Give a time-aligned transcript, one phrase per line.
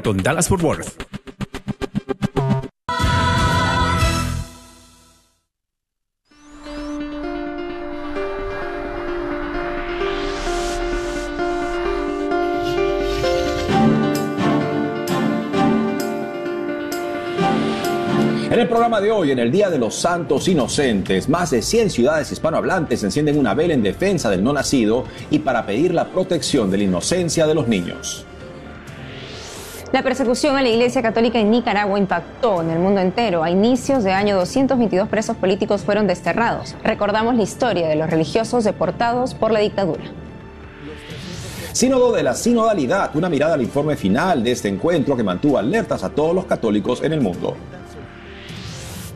[0.00, 1.12] Dallas Fort Worth.
[18.50, 21.90] En el programa de hoy, en el Día de los Santos Inocentes, más de 100
[21.90, 26.70] ciudades hispanohablantes encienden una vela en defensa del no nacido y para pedir la protección
[26.70, 28.26] de la inocencia de los niños.
[29.92, 33.42] La persecución a la Iglesia Católica en Nicaragua impactó en el mundo entero.
[33.42, 36.74] A inicios de año, 222 presos políticos fueron desterrados.
[36.82, 40.02] Recordamos la historia de los religiosos deportados por la dictadura.
[41.72, 46.02] Sínodo de la Sinodalidad, una mirada al informe final de este encuentro que mantuvo alertas
[46.04, 47.54] a todos los católicos en el mundo.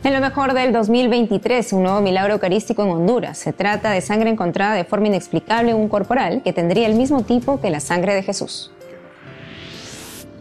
[0.03, 3.39] En lo mejor del 2023, un nuevo milagro eucarístico en Honduras.
[3.39, 7.23] Se trata de sangre encontrada de forma inexplicable en un corporal que tendría el mismo
[7.23, 8.71] tipo que la sangre de Jesús.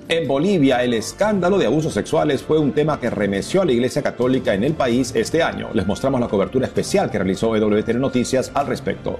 [0.08, 4.02] En Bolivia, el escándalo de abusos sexuales fue un tema que remeció a la Iglesia
[4.02, 5.70] Católica en el país este año.
[5.72, 9.18] Les mostramos la cobertura especial que realizó EWTN Noticias al respecto.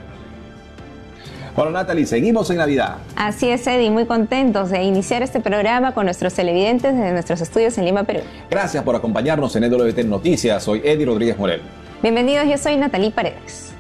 [1.57, 2.99] Hola Natalie, seguimos en Navidad.
[3.17, 7.77] Así es, Eddie, muy contentos de iniciar este programa con nuestros televidentes desde nuestros estudios
[7.79, 8.21] en Lima, Perú.
[8.49, 10.63] Gracias por acompañarnos en EWTN Noticias.
[10.63, 11.63] Soy Eddie Rodríguez Morel.
[12.01, 13.76] Bienvenidos, yo soy Natalie Paredes.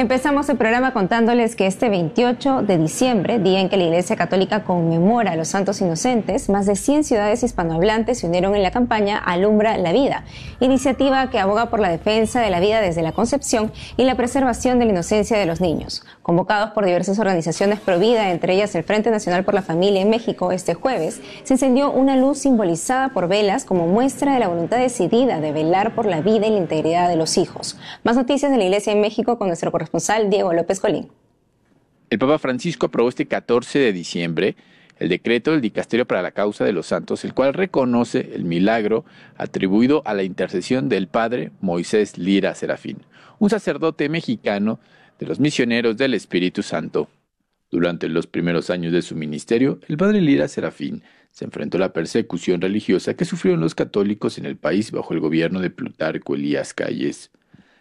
[0.00, 4.64] Empezamos el programa contándoles que este 28 de diciembre, día en que la Iglesia Católica
[4.64, 9.18] conmemora a los santos inocentes, más de 100 ciudades hispanohablantes se unieron en la campaña
[9.18, 10.24] Alumbra la Vida,
[10.58, 14.78] iniciativa que aboga por la defensa de la vida desde la concepción y la preservación
[14.78, 16.02] de la inocencia de los niños.
[16.22, 20.08] Convocados por diversas organizaciones pro vida, entre ellas el Frente Nacional por la Familia en
[20.08, 24.78] México, este jueves se encendió una luz simbolizada por velas como muestra de la voluntad
[24.78, 27.78] decidida de velar por la vida y la integridad de los hijos.
[28.02, 29.89] Más noticias de la Iglesia en México con nuestro corresponsal
[30.28, 31.08] Diego López Colín.
[32.10, 34.56] El Papa Francisco aprobó este 14 de diciembre
[35.00, 39.04] el decreto del Dicasterio para la Causa de los Santos, el cual reconoce el milagro
[39.36, 42.98] atribuido a la intercesión del padre Moisés Lira Serafín,
[43.38, 44.78] un sacerdote mexicano
[45.18, 47.08] de los misioneros del Espíritu Santo.
[47.70, 51.92] Durante los primeros años de su ministerio, el padre Lira Serafín se enfrentó a la
[51.92, 56.74] persecución religiosa que sufrieron los católicos en el país bajo el gobierno de Plutarco Elías
[56.74, 57.30] Calles.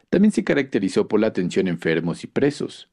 [0.09, 2.89] También se caracterizó por la atención a enfermos y presos.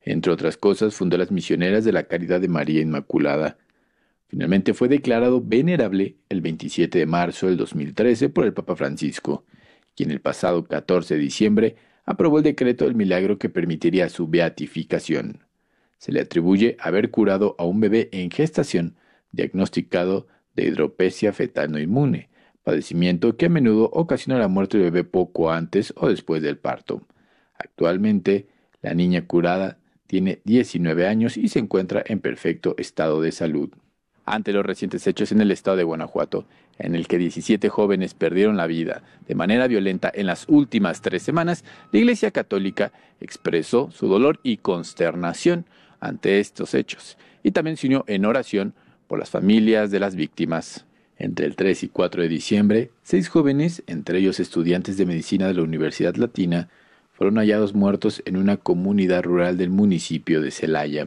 [0.00, 3.58] Entre otras cosas, fundó las Misioneras de la Caridad de María Inmaculada.
[4.28, 9.44] Finalmente fue declarado venerable el 27 de marzo del 2013 por el Papa Francisco,
[9.94, 15.44] quien el pasado 14 de diciembre aprobó el decreto del milagro que permitiría su beatificación.
[15.98, 18.96] Se le atribuye haber curado a un bebé en gestación
[19.30, 22.28] diagnosticado de hidropesia fetal no inmune,
[22.62, 27.02] padecimiento que a menudo ocasiona la muerte del bebé poco antes o después del parto.
[27.54, 28.46] Actualmente,
[28.80, 33.70] la niña curada tiene 19 años y se encuentra en perfecto estado de salud.
[34.24, 36.46] Ante los recientes hechos en el estado de Guanajuato,
[36.78, 41.22] en el que 17 jóvenes perdieron la vida de manera violenta en las últimas tres
[41.22, 45.66] semanas, la Iglesia Católica expresó su dolor y consternación
[46.00, 48.74] ante estos hechos y también se unió en oración
[49.06, 50.86] por las familias de las víctimas.
[51.22, 55.54] Entre el 3 y 4 de diciembre, seis jóvenes, entre ellos estudiantes de medicina de
[55.54, 56.68] la Universidad Latina,
[57.12, 61.06] fueron hallados muertos en una comunidad rural del municipio de Celaya.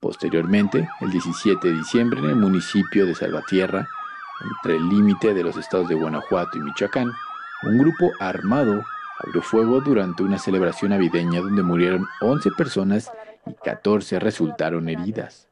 [0.00, 3.88] Posteriormente, el 17 de diciembre, en el municipio de Salvatierra,
[4.52, 7.10] entre el límite de los estados de Guanajuato y Michoacán,
[7.62, 8.84] un grupo armado
[9.18, 13.10] abrió fuego durante una celebración navideña donde murieron 11 personas
[13.46, 15.47] y 14 resultaron heridas.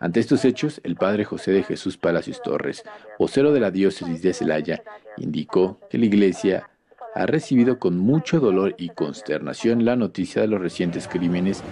[0.00, 2.84] Ante estos hechos, el padre José de Jesús Palacios Torres,
[3.18, 4.82] vocero de la diócesis de Celaya,
[5.16, 6.70] indicó que la iglesia
[7.16, 11.64] ha recibido con mucho dolor y consternación la noticia de los recientes crímenes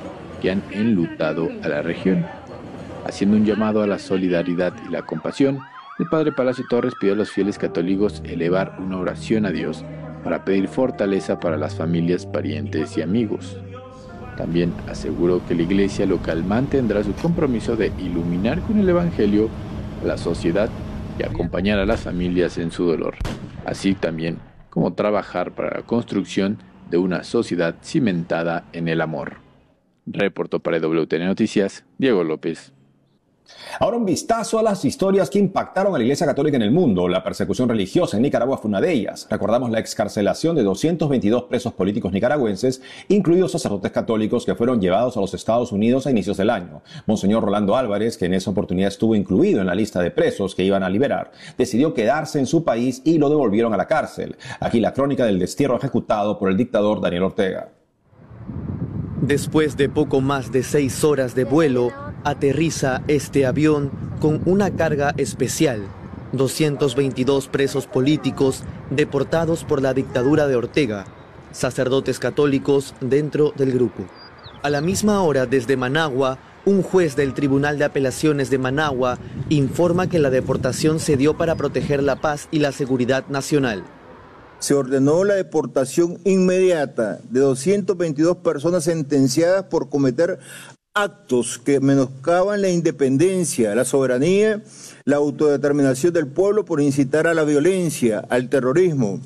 [0.42, 2.26] que han enlutado a la región.
[3.04, 5.60] Haciendo un llamado a la solidaridad y la compasión,
[6.00, 9.84] el padre Palacio Torres pidió a los fieles católicos elevar una oración a Dios
[10.24, 13.60] para pedir fortaleza para las familias, parientes y amigos.
[14.36, 19.48] También aseguró que la iglesia local mantendrá su compromiso de iluminar con el Evangelio
[20.02, 20.68] a la sociedad
[21.18, 23.16] y acompañar a las familias en su dolor,
[23.64, 24.38] así también
[24.68, 26.58] como trabajar para la construcción
[26.90, 29.38] de una sociedad cimentada en el amor.
[30.04, 32.75] Reportó para WTN Noticias, Diego López.
[33.78, 37.08] Ahora un vistazo a las historias que impactaron a la Iglesia Católica en el mundo.
[37.08, 39.26] La persecución religiosa en Nicaragua fue una de ellas.
[39.30, 45.20] Recordamos la excarcelación de 222 presos políticos nicaragüenses, incluidos sacerdotes católicos que fueron llevados a
[45.20, 46.82] los Estados Unidos a inicios del año.
[47.06, 50.64] Monseñor Rolando Álvarez, que en esa oportunidad estuvo incluido en la lista de presos que
[50.64, 54.36] iban a liberar, decidió quedarse en su país y lo devolvieron a la cárcel.
[54.60, 57.70] Aquí la crónica del destierro ejecutado por el dictador Daniel Ortega.
[59.20, 61.90] Después de poco más de seis horas de vuelo,
[62.26, 63.90] aterriza este avión
[64.20, 65.86] con una carga especial.
[66.32, 71.06] 222 presos políticos deportados por la dictadura de Ortega,
[71.52, 74.04] sacerdotes católicos dentro del grupo.
[74.62, 79.18] A la misma hora, desde Managua, un juez del Tribunal de Apelaciones de Managua
[79.48, 83.84] informa que la deportación se dio para proteger la paz y la seguridad nacional.
[84.58, 90.40] Se ordenó la deportación inmediata de 222 personas sentenciadas por cometer
[90.96, 94.62] actos que menoscaban la independencia, la soberanía,
[95.04, 99.20] la autodeterminación del pueblo por incitar a la violencia, al terrorismo.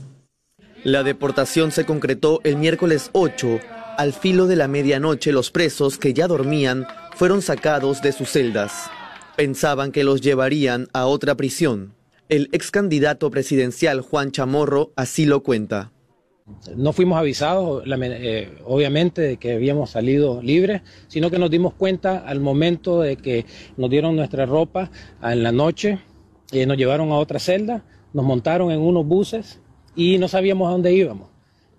[0.83, 3.61] La deportación se concretó el miércoles 8.
[3.97, 8.91] Al filo de la medianoche los presos que ya dormían fueron sacados de sus celdas.
[9.37, 11.95] Pensaban que los llevarían a otra prisión.
[12.29, 15.93] El ex candidato presidencial Juan Chamorro así lo cuenta.
[16.77, 22.19] No fuimos avisados, eh, obviamente, de que habíamos salido libres, sino que nos dimos cuenta
[22.19, 24.91] al momento de que nos dieron nuestra ropa
[25.23, 25.99] en la noche,
[26.53, 29.61] y nos llevaron a otra celda, nos montaron en unos buses
[29.95, 31.29] y no sabíamos a dónde íbamos.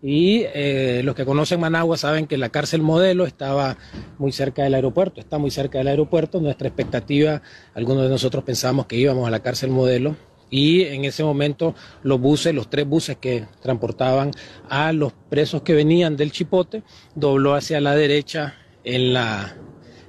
[0.04, 3.78] Y eh, los que conocen Managua saben que la cárcel modelo estaba
[4.18, 6.42] muy cerca del aeropuerto, está muy cerca del aeropuerto.
[6.42, 7.44] Nuestra expectativa,
[7.76, 10.16] algunos de nosotros pensamos que íbamos a la cárcel modelo,
[10.52, 14.32] y en ese momento los buses, los tres buses que transportaban
[14.70, 16.84] a los presos que venían del Chipote,
[17.16, 19.56] dobló hacia la derecha en la,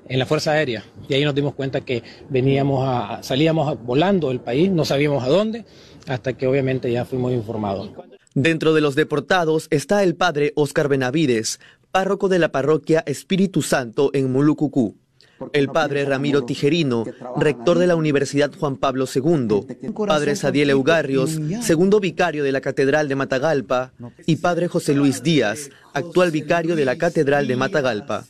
[0.08, 0.84] en la Fuerza Aérea.
[1.08, 5.28] Y ahí nos dimos cuenta que veníamos a, salíamos volando del país, no sabíamos a
[5.28, 5.64] dónde,
[6.08, 7.90] hasta que obviamente ya fuimos informados.
[8.34, 11.60] Dentro de los deportados está el padre Oscar Benavides,
[11.92, 14.96] párroco de la parroquia Espíritu Santo en Mulucucú
[15.52, 17.04] el padre Ramiro Tijerino,
[17.36, 23.08] rector de la Universidad Juan Pablo II, padre Sadiel Eugarrios, segundo vicario de la Catedral
[23.08, 23.92] de Matagalpa,
[24.26, 28.24] y padre José Luis Díaz, actual vicario de la Catedral de Matagalpa.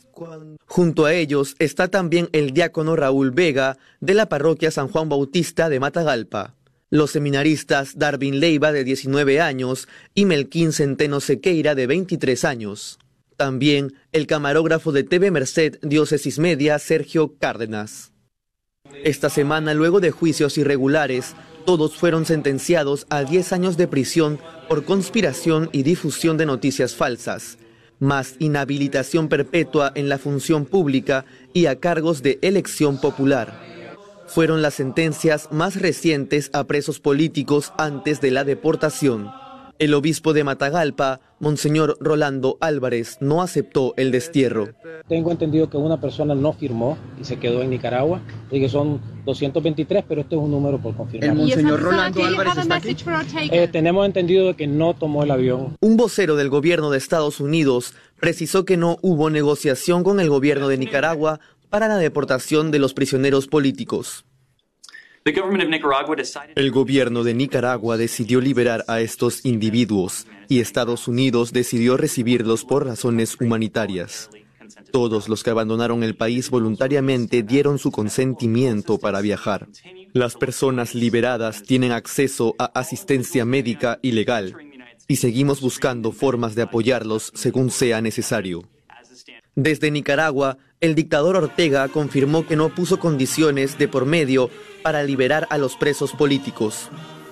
[0.65, 5.69] Junto a ellos está también el diácono Raúl Vega, de la parroquia San Juan Bautista
[5.69, 6.55] de Matagalpa.
[6.89, 12.99] Los seminaristas Darwin Leiva, de 19 años, y Melquín Centeno Sequeira, de 23 años.
[13.37, 18.11] También el camarógrafo de TV Merced Diócesis Media, Sergio Cárdenas.
[19.03, 21.35] Esta semana, luego de juicios irregulares,
[21.65, 27.57] todos fueron sentenciados a 10 años de prisión por conspiración y difusión de noticias falsas,
[27.99, 33.59] más inhabilitación perpetua en la función pública y a cargos de elección popular.
[34.27, 39.31] Fueron las sentencias más recientes a presos políticos antes de la deportación.
[39.79, 44.69] El obispo de Matagalpa, Monseñor Rolando Álvarez, no aceptó el destierro.
[45.07, 48.21] Tengo entendido que una persona no firmó y se quedó en Nicaragua,
[48.51, 51.31] y que son 223, pero este es un número por confirmar.
[51.31, 52.95] ¿El Monseñor Rolando Álvarez está aquí?
[53.51, 55.75] Eh, tenemos entendido que no tomó el avión.
[55.81, 60.67] Un vocero del gobierno de Estados Unidos precisó que no hubo negociación con el gobierno
[60.67, 61.39] de Nicaragua
[61.69, 64.23] para la deportación de los prisioneros políticos.
[66.55, 72.85] El gobierno de Nicaragua decidió liberar a estos individuos y Estados Unidos decidió recibirlos por
[72.85, 74.29] razones humanitarias.
[74.91, 79.67] Todos los que abandonaron el país voluntariamente dieron su consentimiento para viajar.
[80.11, 84.55] Las personas liberadas tienen acceso a asistencia médica y legal
[85.07, 88.63] y seguimos buscando formas de apoyarlos según sea necesario.
[89.55, 94.49] Desde Nicaragua, el dictador Ortega confirmó que no puso condiciones de por medio
[94.83, 96.89] para liberar a los presos políticos.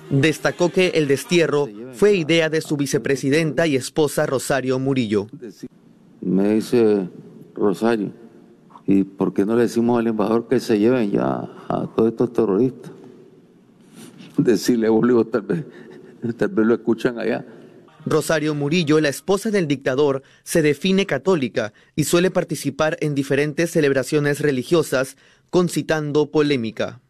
[0.08, 5.26] Destacó que el destierro fue idea de su vicepresidenta y esposa Rosario Murillo.
[6.22, 7.10] Me dice
[7.54, 8.12] Rosario,
[8.86, 12.32] ¿y por qué no le decimos al embajador que se lleven ya a todos estos
[12.32, 12.90] terroristas?
[14.38, 15.66] Decirle, Bolívar, tal vez,
[16.38, 17.44] tal vez lo escuchan allá.
[18.04, 24.40] Rosario Murillo, la esposa del dictador, se define católica y suele participar en diferentes celebraciones
[24.40, 25.16] religiosas,
[25.50, 27.00] concitando polémica.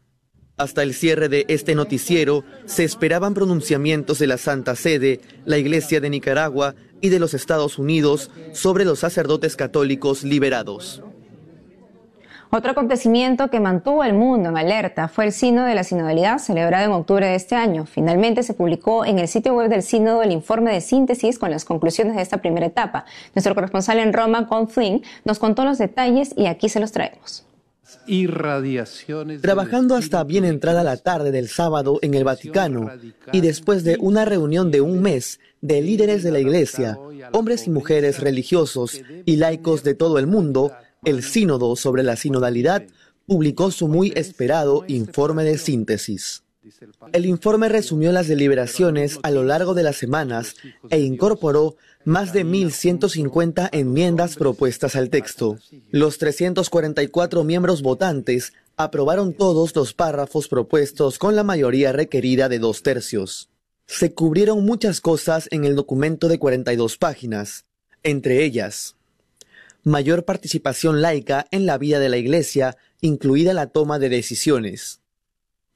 [0.57, 6.01] Hasta el cierre de este noticiero se esperaban pronunciamientos de la Santa Sede, la Iglesia
[6.01, 11.03] de Nicaragua y de los Estados Unidos sobre los sacerdotes católicos liberados.
[12.55, 16.85] Otro acontecimiento que mantuvo al mundo en alerta fue el Sínodo de la Sinodalidad celebrado
[16.85, 17.87] en octubre de este año.
[17.87, 21.65] Finalmente se publicó en el sitio web del Sínodo el informe de síntesis con las
[21.65, 23.07] conclusiones de esta primera etapa.
[23.35, 27.47] Nuestro corresponsal en Roma, Con Flynn, nos contó los detalles y aquí se los traemos.
[29.41, 32.91] Trabajando hasta bien entrada la tarde del sábado en el Vaticano
[33.33, 36.99] y después de una reunión de un mes de líderes de la Iglesia,
[37.33, 40.73] hombres y mujeres religiosos y laicos de todo el mundo,
[41.05, 42.85] el Sínodo sobre la Sinodalidad
[43.27, 46.43] publicó su muy esperado informe de síntesis.
[47.13, 50.55] El informe resumió las deliberaciones a lo largo de las semanas
[50.91, 55.59] e incorporó más de 1.150 enmiendas propuestas al texto.
[55.91, 62.83] Los 344 miembros votantes aprobaron todos los párrafos propuestos con la mayoría requerida de dos
[62.83, 63.49] tercios.
[63.87, 67.65] Se cubrieron muchas cosas en el documento de 42 páginas,
[68.05, 68.97] entre ellas,
[69.85, 75.01] mayor participación laica en la vida de la Iglesia, incluida la toma de decisiones,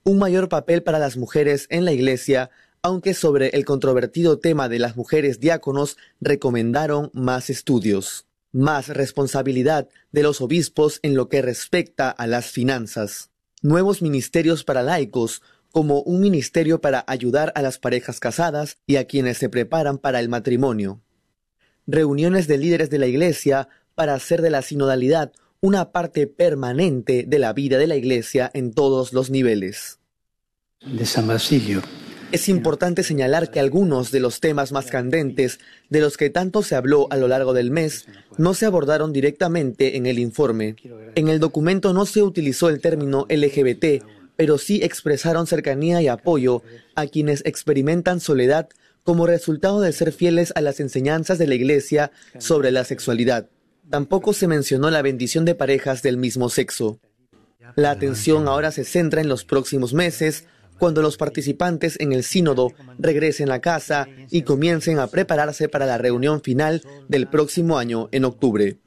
[0.05, 2.51] un mayor papel para las mujeres en la Iglesia,
[2.83, 10.23] aunque sobre el controvertido tema de las mujeres diáconos recomendaron más estudios, más responsabilidad de
[10.23, 13.31] los obispos en lo que respecta a las finanzas,
[13.63, 19.07] nuevos ministerios para laicos, como un ministerio para ayudar a las parejas casadas y a
[19.07, 21.03] quienes se preparan para el matrimonio.
[21.89, 27.39] Reuniones de líderes de la Iglesia para hacer de la sinodalidad una parte permanente de
[27.41, 29.99] la vida de la Iglesia en todos los niveles.
[30.87, 31.83] De San Basilio.
[32.31, 36.75] Es importante señalar que algunos de los temas más candentes de los que tanto se
[36.75, 40.77] habló a lo largo del mes no se abordaron directamente en el informe.
[41.15, 44.05] En el documento no se utilizó el término LGBT,
[44.37, 46.63] pero sí expresaron cercanía y apoyo
[46.97, 48.69] a quienes experimentan soledad
[49.05, 53.49] como resultado de ser fieles a las enseñanzas de la Iglesia sobre la sexualidad.
[53.91, 56.99] Tampoco se mencionó la bendición de parejas del mismo sexo.
[57.75, 60.47] La atención ahora se centra en los próximos meses,
[60.79, 65.99] cuando los participantes en el sínodo regresen a casa y comiencen a prepararse para la
[65.99, 68.79] reunión final del próximo año en octubre.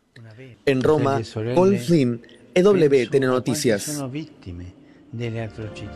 [0.66, 1.22] En Roma,
[1.56, 2.22] Paul Flynn,
[5.18, 5.90] EWTN Noticias.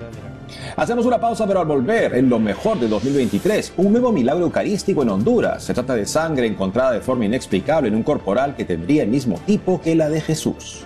[0.75, 5.03] Hacemos una pausa, pero al volver, en lo mejor de 2023, un nuevo milagro eucarístico
[5.03, 5.63] en Honduras.
[5.63, 9.39] Se trata de sangre encontrada de forma inexplicable en un corporal que tendría el mismo
[9.45, 10.85] tipo que la de Jesús.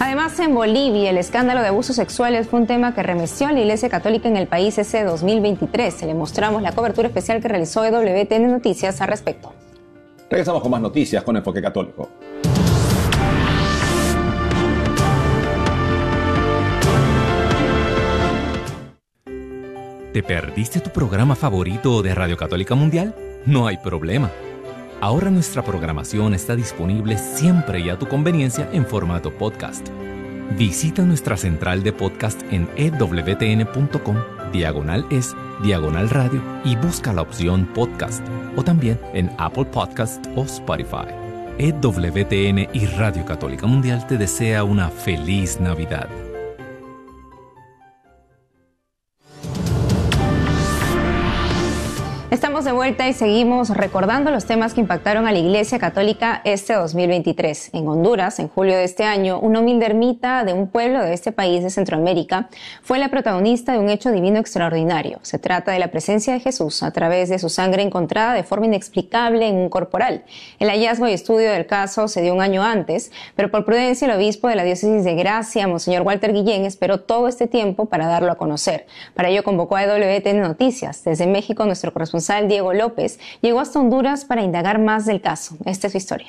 [0.00, 3.60] Además, en Bolivia, el escándalo de abusos sexuales fue un tema que remeció a la
[3.60, 6.02] Iglesia Católica en el país ese 2023.
[6.02, 9.52] Le mostramos la cobertura especial que realizó EWTN Noticias al respecto.
[10.28, 12.08] Regresamos con más noticias con Enfoque Católico.
[20.14, 23.16] ¿Te perdiste tu programa favorito de Radio Católica Mundial?
[23.46, 24.30] No hay problema.
[25.00, 29.88] Ahora nuestra programación está disponible siempre y a tu conveniencia en formato podcast.
[30.56, 34.16] Visita nuestra central de podcast en ewtn.com,
[34.52, 40.44] diagonal es, diagonal radio y busca la opción podcast o también en Apple Podcast o
[40.44, 41.08] Spotify.
[41.58, 46.08] EWTN y Radio Católica Mundial te desea una feliz Navidad.
[52.34, 56.74] Estamos de vuelta y seguimos recordando los temas que impactaron a la Iglesia Católica este
[56.74, 57.70] 2023.
[57.74, 61.30] En Honduras, en julio de este año, una humilde ermita de un pueblo de este
[61.30, 62.48] país de Centroamérica
[62.82, 65.20] fue la protagonista de un hecho divino extraordinario.
[65.22, 68.66] Se trata de la presencia de Jesús a través de su sangre encontrada de forma
[68.66, 70.24] inexplicable en un corporal.
[70.58, 74.16] El hallazgo y estudio del caso se dio un año antes, pero por prudencia el
[74.16, 78.32] obispo de la diócesis de Gracia, Monseñor Walter Guillén, esperó todo este tiempo para darlo
[78.32, 78.86] a conocer.
[79.14, 81.04] Para ello convocó a WTN Noticias.
[81.04, 85.56] Desde México, nuestro corresponsal Diego López llegó hasta Honduras para indagar más del caso.
[85.64, 86.28] Esta es su historia.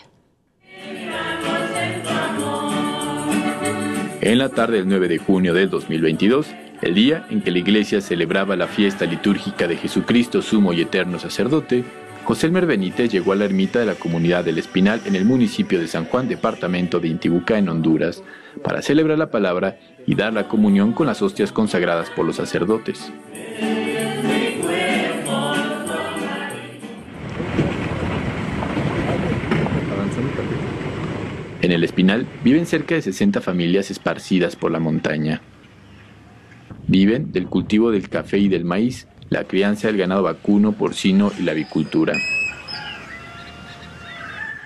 [4.21, 6.47] En la tarde del 9 de junio de 2022,
[6.81, 11.19] el día en que la iglesia celebraba la fiesta litúrgica de Jesucristo, sumo y eterno
[11.19, 11.83] sacerdote,
[12.25, 15.79] José Elmer Benítez llegó a la ermita de la comunidad del Espinal en el municipio
[15.79, 18.23] de San Juan, departamento de Intibucá, en Honduras,
[18.63, 23.11] para celebrar la palabra y dar la comunión con las hostias consagradas por los sacerdotes.
[31.65, 35.41] En el Espinal viven cerca de 60 familias esparcidas por la montaña.
[36.85, 41.41] Viven del cultivo del café y del maíz, la crianza del ganado vacuno, porcino y
[41.41, 42.13] la avicultura.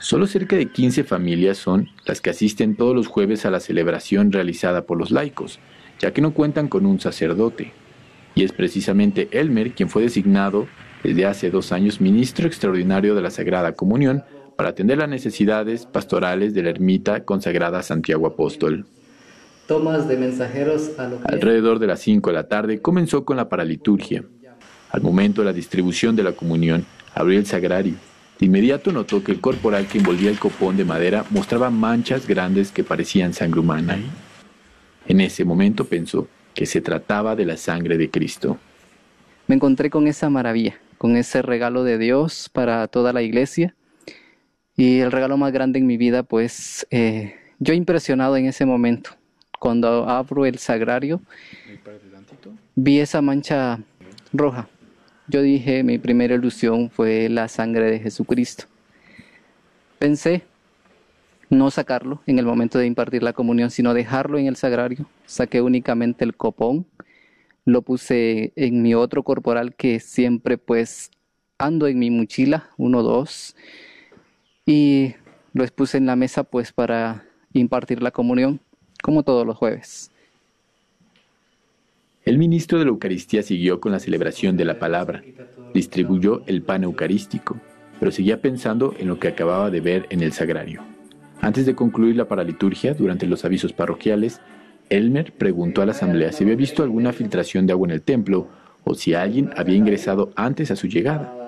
[0.01, 4.33] Solo cerca de 15 familias son las que asisten todos los jueves a la celebración
[4.33, 5.59] realizada por los laicos,
[6.01, 7.71] ya que no cuentan con un sacerdote.
[8.35, 10.67] Y es precisamente Elmer quien fue designado
[11.01, 14.25] desde hace dos años ministro extraordinario de la Sagrada Comunión
[14.59, 18.85] para atender las necesidades pastorales de la ermita consagrada a Santiago Apóstol.
[19.69, 20.91] Tomas de mensajeros
[21.23, 24.25] Alrededor de las 5 de la tarde comenzó con la paraliturgia.
[24.91, 26.85] Al momento de la distribución de la comunión,
[27.15, 27.93] abrió el sagrario.
[28.37, 32.73] De inmediato notó que el corporal que envolvía el copón de madera mostraba manchas grandes
[32.73, 33.97] que parecían sangre humana.
[35.07, 38.57] En ese momento pensó que se trataba de la sangre de Cristo.
[39.47, 43.73] Me encontré con esa maravilla, con ese regalo de Dios para toda la iglesia
[44.79, 49.09] y el regalo más grande en mi vida, pues eh, yo impresionado en ese momento,
[49.59, 51.19] cuando abro el sagrario,
[52.75, 53.77] vi esa mancha
[54.31, 54.69] roja.
[55.27, 58.67] Yo dije, mi primera ilusión fue la sangre de Jesucristo.
[59.99, 60.43] Pensé
[61.49, 65.09] no sacarlo en el momento de impartir la comunión, sino dejarlo en el sagrario.
[65.25, 66.85] Saqué únicamente el copón,
[67.65, 71.11] lo puse en mi otro corporal que siempre pues
[71.57, 73.57] ando en mi mochila, uno, dos,
[74.69, 75.15] y
[75.53, 78.59] lo expuse en la mesa pues para impartir la comunión,
[79.01, 80.11] como todos los jueves.
[82.23, 85.23] El ministro de la Eucaristía siguió con la celebración de la palabra,
[85.73, 87.59] distribuyó el pan eucarístico,
[87.99, 90.83] pero seguía pensando en lo que acababa de ver en el sagrario.
[91.41, 94.39] Antes de concluir la paraliturgia, durante los avisos parroquiales,
[94.91, 98.47] Elmer preguntó a la asamblea si había visto alguna filtración de agua en el templo
[98.83, 101.39] o si alguien había ingresado antes a su llegada.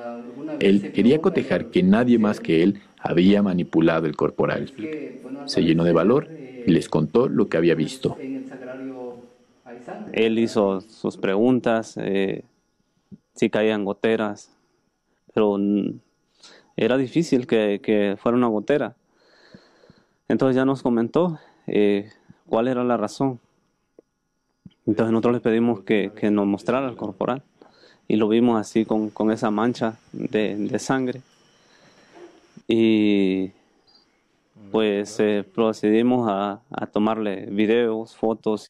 [0.60, 4.72] Él quería cotejar que nadie más que él había manipulado el corporal.
[5.46, 6.30] Se llenó de valor
[6.66, 8.20] y les contó lo que había visto.
[10.14, 12.44] Él hizo sus preguntas, eh,
[13.34, 14.52] si caían goteras,
[15.34, 15.58] pero
[16.76, 18.96] era difícil que, fuera una gotera.
[20.28, 22.10] Entonces ya nos comentó eh,
[22.48, 23.40] cuál era la razón.
[24.86, 27.44] Entonces nosotros le pedimos que, nos mostrara el corporal
[28.08, 31.22] y lo vimos así con, esa mancha de, sangre.
[32.74, 33.52] Y
[34.72, 38.68] pues eh, procedimos a, a tomarle videos, fotos.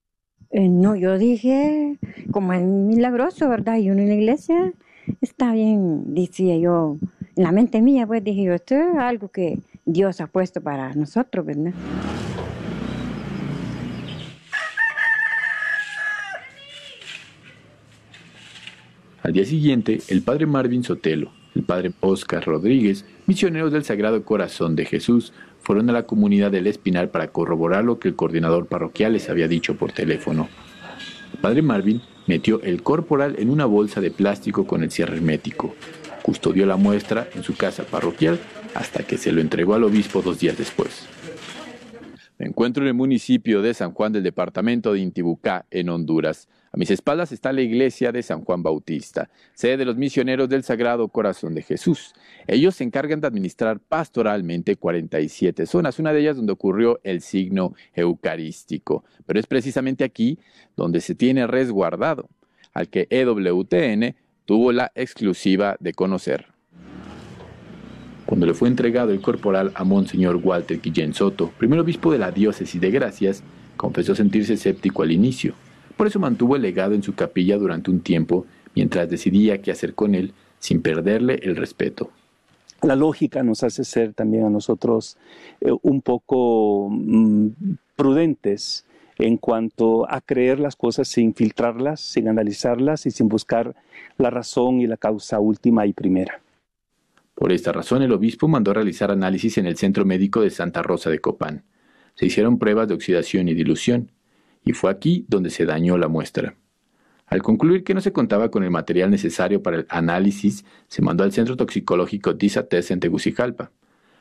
[0.50, 2.00] Eh, no, yo dije,
[2.31, 3.77] como es milagroso, ¿verdad?
[3.77, 4.74] Y uno en la iglesia
[5.22, 6.98] está bien, decía yo,
[7.36, 10.96] en la mente mía, pues dije yo, esto es algo que Dios ha puesto para
[10.96, 11.74] nosotros, ¿verdad?
[19.22, 24.75] Al día siguiente, el padre Marvin Sotelo, el padre Oscar Rodríguez, misioneros del Sagrado Corazón
[24.75, 29.13] de Jesús, fueron a la comunidad del Espinal para corroborar lo que el coordinador parroquial
[29.13, 30.50] les había dicho por teléfono.
[31.34, 35.75] El padre Marvin metió el corporal en una bolsa de plástico con el cierre hermético,
[36.22, 38.39] custodió la muestra en su casa parroquial
[38.74, 41.08] hasta que se lo entregó al obispo dos días después.
[42.41, 46.50] Me encuentro en el municipio de San Juan del departamento de Intibucá, en Honduras.
[46.71, 50.63] A mis espaldas está la iglesia de San Juan Bautista, sede de los misioneros del
[50.63, 52.15] Sagrado Corazón de Jesús.
[52.47, 57.75] Ellos se encargan de administrar pastoralmente 47 zonas, una de ellas donde ocurrió el signo
[57.93, 59.04] eucarístico.
[59.27, 60.39] Pero es precisamente aquí
[60.75, 62.27] donde se tiene resguardado,
[62.73, 66.47] al que EWTN tuvo la exclusiva de conocer.
[68.32, 72.32] Cuando le fue entregado el corporal a Monseñor Walter Guillén Soto, primer obispo de la
[72.32, 73.44] diócesis de Gracias,
[73.76, 75.54] confesó sentirse escéptico al inicio
[76.02, 79.94] por eso mantuvo el legado en su capilla durante un tiempo mientras decidía qué hacer
[79.94, 82.10] con él sin perderle el respeto.
[82.82, 85.15] La lógica nos hace ser también a nosotros
[85.60, 87.50] eh, un poco mm,
[87.96, 88.84] prudentes
[89.20, 93.76] en cuanto a creer las cosas sin filtrarlas, sin analizarlas y sin buscar
[94.17, 96.41] la razón y la causa última y primera.
[97.41, 101.10] Por esta razón, el obispo mandó realizar análisis en el Centro Médico de Santa Rosa
[101.10, 101.63] de Copán.
[102.13, 104.12] Se hicieron pruebas de oxidación y dilución
[104.63, 106.54] y fue aquí donde se dañó la muestra.
[107.25, 111.23] Al concluir que no se contaba con el material necesario para el análisis, se mandó
[111.23, 113.71] al Centro Toxicológico DISATES en Tegucigalpa.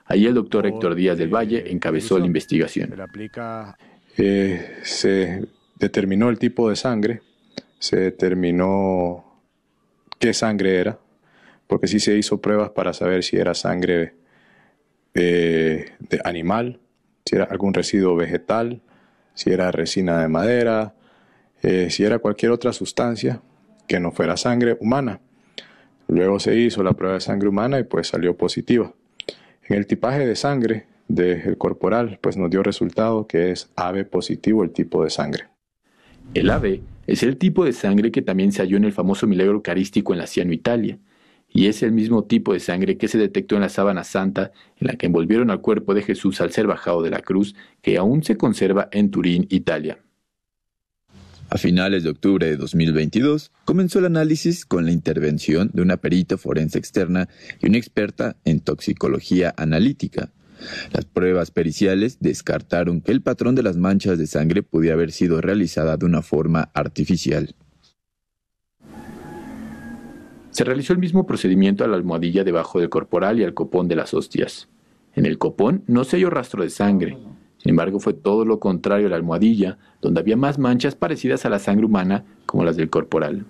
[0.07, 2.95] Allí el doctor Héctor Díaz del Valle encabezó la investigación.
[4.17, 5.47] Eh, se
[5.79, 7.21] determinó el tipo de sangre,
[7.79, 9.43] se determinó
[10.19, 10.99] qué sangre era,
[11.71, 14.15] porque sí se hizo pruebas para saber si era sangre
[15.15, 16.81] eh, de animal,
[17.25, 18.83] si era algún residuo vegetal,
[19.35, 20.97] si era resina de madera,
[21.63, 23.41] eh, si era cualquier otra sustancia
[23.87, 25.21] que no fuera sangre humana.
[26.09, 28.93] Luego se hizo la prueba de sangre humana y pues salió positiva.
[29.69, 34.65] En el tipaje de sangre del corporal pues nos dio resultado que es AB positivo
[34.65, 35.45] el tipo de sangre.
[36.35, 39.53] El AB es el tipo de sangre que también se halló en el famoso milagro
[39.55, 40.99] eucarístico en la Ciano Italia,
[41.53, 44.87] y es el mismo tipo de sangre que se detectó en la sábana santa en
[44.87, 48.23] la que envolvieron al cuerpo de Jesús al ser bajado de la cruz, que aún
[48.23, 49.99] se conserva en Turín, Italia.
[51.53, 56.37] A finales de octubre de 2022 comenzó el análisis con la intervención de una perita
[56.37, 57.29] forense externa
[57.61, 60.31] y una experta en toxicología analítica.
[60.93, 65.41] Las pruebas periciales descartaron que el patrón de las manchas de sangre pudiera haber sido
[65.41, 67.55] realizada de una forma artificial.
[70.51, 73.97] Se realizó el mismo procedimiento a la almohadilla debajo del corporal y al copón de
[73.97, 74.69] las hostias.
[75.15, 77.17] En el copón no se halló rastro de sangre.
[77.59, 81.51] Sin embargo, fue todo lo contrario a la almohadilla, donde había más manchas parecidas a
[81.51, 83.45] la sangre humana como las del corporal.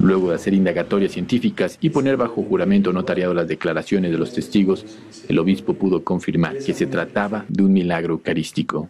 [0.00, 4.84] Luego de hacer indagatorias científicas y poner bajo juramento notariado las declaraciones de los testigos,
[5.28, 8.88] el obispo pudo confirmar que se trataba de un milagro eucarístico.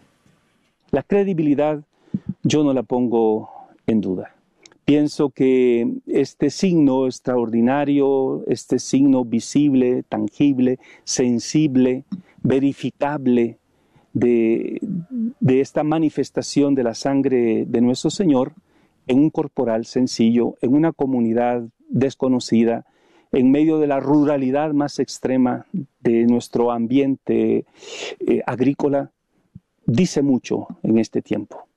[0.91, 1.83] La credibilidad
[2.43, 3.49] yo no la pongo
[3.87, 4.34] en duda
[4.85, 12.03] Pienso que este signo extraordinario, este signo visible, tangible, sensible,
[12.43, 13.57] verificable
[14.13, 14.79] de,
[15.47, 18.53] esta manifestación de la sangre de nuestro Señor
[19.07, 22.85] en un corporal sencillo, en una comunidad desconocida,
[23.31, 25.65] en medio de la ruralidad más extrema
[25.99, 27.65] de nuestro ambiente
[28.19, 29.11] eh, agrícola,
[29.87, 31.67] dice mucho en este tiempo.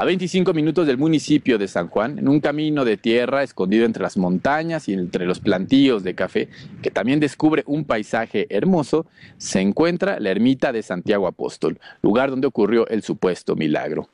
[0.00, 4.02] A 25 minutos del municipio de San Juan, en un camino de tierra escondido entre
[4.02, 6.48] las montañas y entre los plantíos de café,
[6.80, 9.04] que también descubre un paisaje hermoso,
[9.36, 14.08] se encuentra la ermita de Santiago Apóstol, lugar donde ocurrió el supuesto milagro.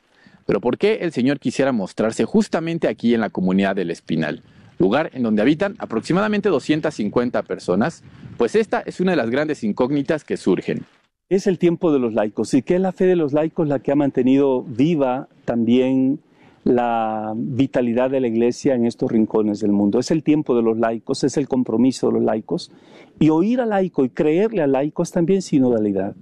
[0.45, 4.43] Pero ¿por qué el Señor quisiera mostrarse justamente aquí en la comunidad del Espinal?
[4.81, 8.03] Lugar en donde habitan aproximadamente 250 personas,
[8.37, 10.85] pues esta es una de las grandes incógnitas que surgen
[11.29, 13.81] es el tiempo de los laicos y que es la fe de los laicos la
[13.81, 16.21] que ha mantenido viva también
[16.63, 19.99] la vitalidad de la iglesia en estos rincones del mundo.
[19.99, 22.73] Es el tiempo de los laicos, es el compromiso de los laicos.
[23.21, 26.15] Y oír al laico y creerle al laico es también sinodalidad.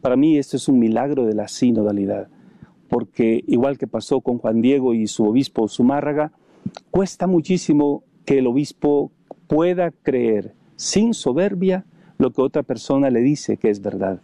[0.00, 2.28] Para mí esto es un milagro de la sinodalidad,
[2.88, 6.32] porque igual que pasó con Juan Diego y su obispo Zumárraga,
[6.90, 9.12] cuesta muchísimo que el obispo
[9.46, 11.84] pueda creer sin soberbia
[12.18, 14.20] lo que otra persona le dice que es verdad.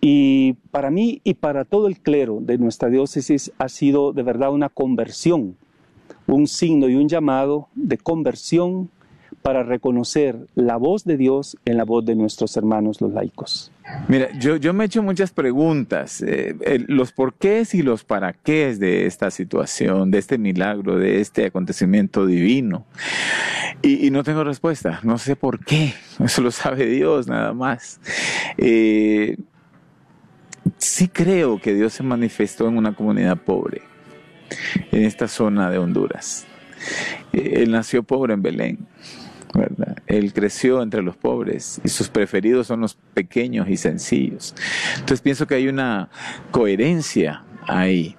[0.00, 4.50] Y para mí y para todo el clero de nuestra diócesis ha sido de verdad
[4.50, 5.56] una conversión,
[6.26, 8.90] un signo y un llamado de conversión
[9.42, 13.72] para reconocer la voz de Dios en la voz de nuestros hermanos los laicos.
[14.08, 16.54] Mira, yo, yo me he hecho muchas preguntas, eh,
[16.86, 22.26] los porqués y los para qué de esta situación, de este milagro, de este acontecimiento
[22.26, 22.84] divino.
[23.82, 27.98] Y, no tengo respuesta, no sé por qué, eso lo sabe Dios nada más.
[28.58, 29.38] Eh,
[30.80, 33.82] sí creo que Dios se manifestó en una comunidad pobre,
[34.90, 36.46] en esta zona de Honduras.
[37.32, 38.78] Él nació pobre en Belén,
[39.54, 40.02] ¿verdad?
[40.06, 44.54] Él creció entre los pobres y sus preferidos son los pequeños y sencillos.
[44.94, 46.08] Entonces pienso que hay una
[46.50, 48.16] coherencia ahí.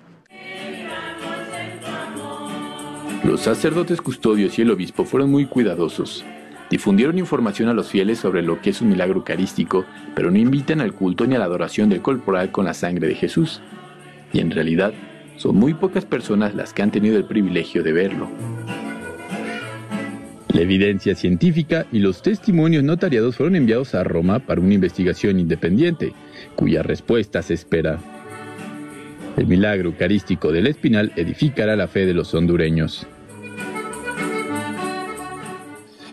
[3.23, 6.25] Los sacerdotes custodios y el obispo fueron muy cuidadosos
[6.71, 10.79] Difundieron información a los fieles sobre lo que es un milagro eucarístico, pero no invitan
[10.79, 13.61] al culto ni a la adoración del corporal con la sangre de Jesús.
[14.31, 14.93] Y en realidad,
[15.35, 18.29] son muy pocas personas las que han tenido el privilegio de verlo.
[20.53, 26.13] La evidencia científica y los testimonios notariados fueron enviados a Roma para una investigación independiente,
[26.55, 27.99] cuya respuesta se espera.
[29.35, 33.07] El milagro eucarístico del Espinal edificará la fe de los hondureños.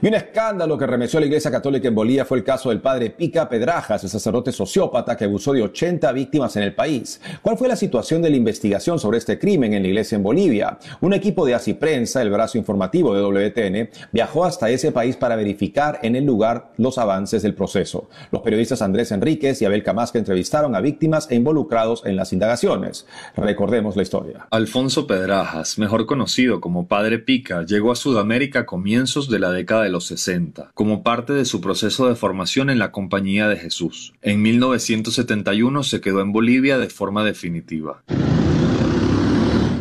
[0.01, 2.81] Y un escándalo que remeció a la Iglesia Católica en Bolivia fue el caso del
[2.81, 7.21] padre Pica Pedrajas, el sacerdote sociópata que abusó de 80 víctimas en el país.
[7.43, 10.79] ¿Cuál fue la situación de la investigación sobre este crimen en la Iglesia en Bolivia?
[11.01, 15.35] Un equipo de Así Prensa, el brazo informativo de WTN, viajó hasta ese país para
[15.35, 18.09] verificar en el lugar los avances del proceso.
[18.31, 23.05] Los periodistas Andrés Enríquez y Abel Camasca entrevistaron a víctimas e involucrados en las indagaciones.
[23.37, 24.47] Recordemos la historia.
[24.53, 29.88] Alfonso Pedrajas, mejor conocido como Padre Pica, llegó a Sudamérica a comienzos de la década
[29.89, 34.13] de los 60, como parte de su proceso de formación en la Compañía de Jesús.
[34.21, 38.03] En 1971 se quedó en Bolivia de forma definitiva.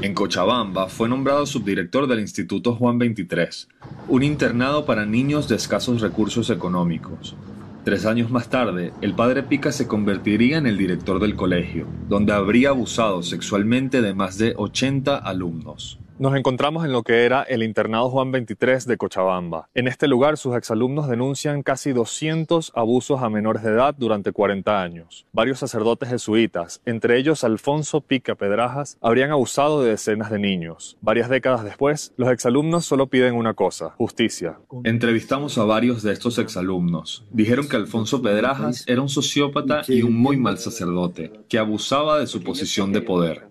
[0.02, 3.67] En Cochabamba fue nombrado subdirector del Instituto Juan 23,
[4.08, 7.36] un internado para niños de escasos recursos económicos.
[7.84, 12.32] Tres años más tarde, el padre Pica se convertiría en el director del colegio, donde
[12.32, 16.00] habría abusado sexualmente de más de 80 alumnos.
[16.19, 19.69] Nos encontramos en lo que era el internado Juan 23 de Cochabamba.
[19.75, 24.82] En este lugar sus exalumnos denuncian casi 200 abusos a menores de edad durante 40
[24.82, 25.27] años.
[25.32, 30.97] Varios sacerdotes jesuitas, entre ellos Alfonso Pica Pedrajas, habrían abusado de decenas de niños.
[31.01, 34.58] Varias décadas después, los exalumnos solo piden una cosa, justicia.
[34.86, 37.25] Entrevistamos a varios de estos exalumnos.
[37.30, 42.25] Dijeron que Alfonso Pedrajas era un sociópata y un muy mal sacerdote, que abusaba de
[42.25, 43.46] su posición de poder.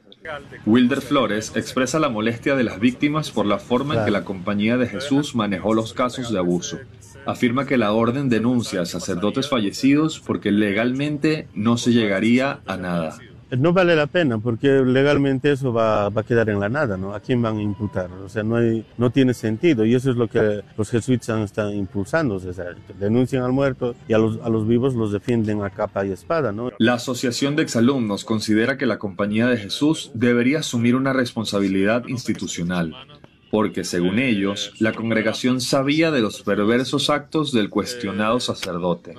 [0.65, 4.77] Wilder Flores expresa la molestia de las víctimas por la forma en que la Compañía
[4.77, 6.79] de Jesús manejó los casos de abuso.
[7.27, 13.19] Afirma que la orden denuncia a sacerdotes fallecidos porque legalmente no se llegaría a nada
[13.59, 17.14] no vale la pena porque legalmente eso va, a quedar en la nada, ¿no?
[17.14, 18.11] ¿A quién van a imputar?
[18.12, 21.75] O sea, no, hay, no tiene sentido y eso es lo que los jesuitas están
[21.75, 22.66] impulsando, o sea,
[22.99, 26.53] denuncian al muerto y a los, a los vivos los defienden a capa y espada,
[26.53, 26.71] ¿no?
[26.79, 32.95] La Asociación de Exalumnos considera que la Compañía de Jesús debería asumir una responsabilidad institucional
[33.51, 39.14] porque según ellos, la congregación sabía de los perversos actos del cuestionado sacerdote.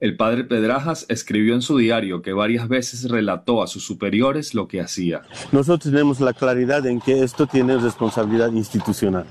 [0.00, 4.66] El padre Pedrajas escribió en su diario que varias veces relató a sus superiores lo
[4.66, 5.22] que hacía.
[5.52, 9.26] Nosotros tenemos la claridad en que esto tiene responsabilidad institucional,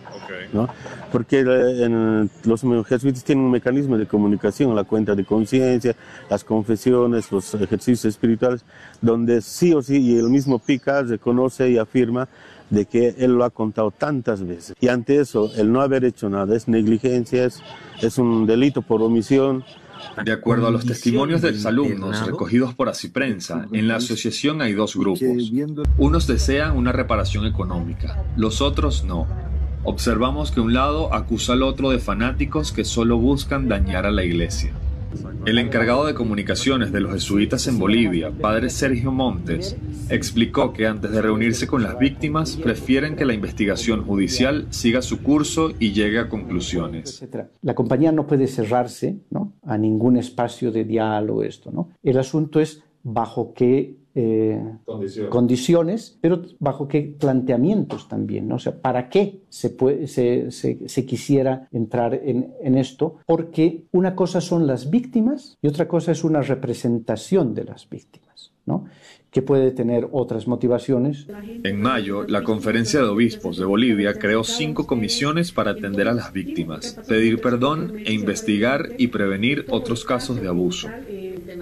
[0.53, 0.69] ¿no?
[1.11, 5.95] porque eh, en los jesuitas tienen un mecanismo de comunicación, la cuenta de conciencia,
[6.29, 8.63] las confesiones, los ejercicios espirituales,
[9.01, 12.27] donde sí o sí, y el mismo Pica reconoce y afirma
[12.69, 14.75] de que él lo ha contado tantas veces.
[14.79, 17.63] Y ante eso, el no haber hecho nada es negligencia, es,
[18.01, 19.63] es un delito por omisión.
[20.23, 24.73] De acuerdo a los testimonios de los alumnos recogidos por Asiprensa, en la asociación hay
[24.73, 25.51] dos grupos.
[25.97, 29.27] Unos desean una reparación económica, los otros no.
[29.83, 34.23] Observamos que un lado acusa al otro de fanáticos que solo buscan dañar a la
[34.23, 34.73] iglesia.
[35.45, 39.77] El encargado de comunicaciones de los jesuitas en Bolivia, padre Sergio Montes,
[40.09, 45.21] explicó que antes de reunirse con las víctimas prefieren que la investigación judicial siga su
[45.23, 47.25] curso y llegue a conclusiones.
[47.61, 49.19] La compañía no puede cerrarse
[49.63, 51.89] a ningún espacio de diálogo, esto, ¿no?
[52.03, 53.98] El asunto es bajo qué
[55.29, 56.17] condiciones.
[56.21, 58.55] pero bajo qué planteamientos también, ¿no?
[58.55, 63.17] O sea, ¿para qué se, puede, se, se, quisiera entrar en, en, esto?
[63.25, 68.51] Porque una cosa son las víctimas y otra cosa es una representación de las víctimas,
[68.65, 68.85] ¿no?
[69.31, 71.27] Que puede tener otras motivaciones.
[71.63, 76.33] En mayo, la Conferencia de Obispos de Bolivia creó cinco comisiones para atender a las
[76.33, 80.89] víctimas, pedir perdón e investigar y prevenir otros casos de abuso.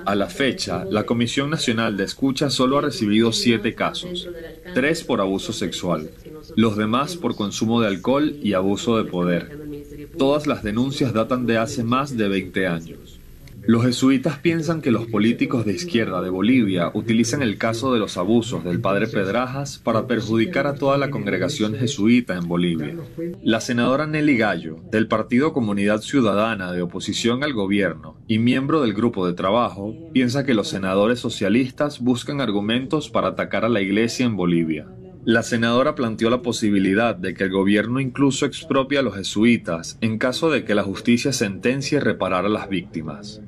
[0.05, 4.29] A la fecha, la Comisión Nacional de Escucha solo ha recibido siete casos,
[4.73, 6.09] tres por abuso sexual,
[6.55, 9.67] los demás por consumo de alcohol y abuso de poder.
[10.17, 13.06] Todas las denuncias datan de hace más de 20 años.
[13.67, 18.15] Los jesuitas piensan que los políticos de izquierda de Bolivia utilizan el caso de los
[18.15, 22.95] abusos del padre Pedrajas para perjudicar a toda la congregación jesuita en Bolivia.
[23.43, 28.93] La senadora Nelly Gallo, del Partido Comunidad Ciudadana de oposición al gobierno y miembro del
[28.93, 34.25] grupo de trabajo, piensa que los senadores socialistas buscan argumentos para atacar a la iglesia
[34.25, 34.87] en Bolivia.
[35.25, 40.19] La senadora planteó la posibilidad de que el gobierno incluso expropie a los jesuitas en
[40.19, 43.41] caso de que la justicia sentencie reparar a las víctimas.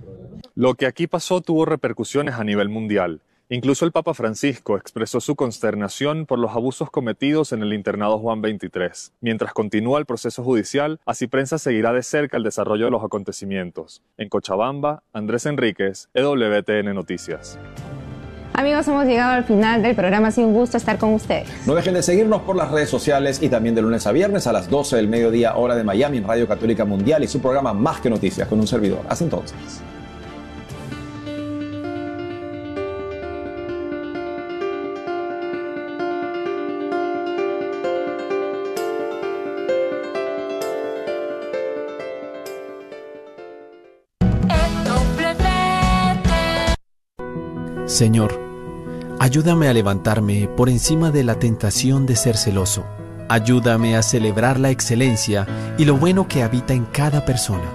[0.59, 3.21] Lo que aquí pasó tuvo repercusiones a nivel mundial.
[3.47, 8.41] Incluso el Papa Francisco expresó su consternación por los abusos cometidos en el internado Juan
[8.41, 9.13] 23.
[9.21, 14.01] Mientras continúa el proceso judicial, así prensa seguirá de cerca el desarrollo de los acontecimientos.
[14.17, 17.57] En Cochabamba, Andrés Enríquez, EWTN Noticias.
[18.51, 20.27] Amigos, hemos llegado al final del programa.
[20.27, 21.47] Ha sido un gusto estar con ustedes.
[21.65, 24.51] No dejen de seguirnos por las redes sociales y también de lunes a viernes a
[24.51, 28.01] las 12 del mediodía, hora de Miami, en Radio Católica Mundial y su programa Más
[28.01, 29.05] que Noticias con un servidor.
[29.07, 29.55] Hasta entonces.
[47.99, 48.39] Señor,
[49.19, 52.85] ayúdame a levantarme por encima de la tentación de ser celoso.
[53.27, 55.45] Ayúdame a celebrar la excelencia
[55.77, 57.69] y lo bueno que habita en cada persona.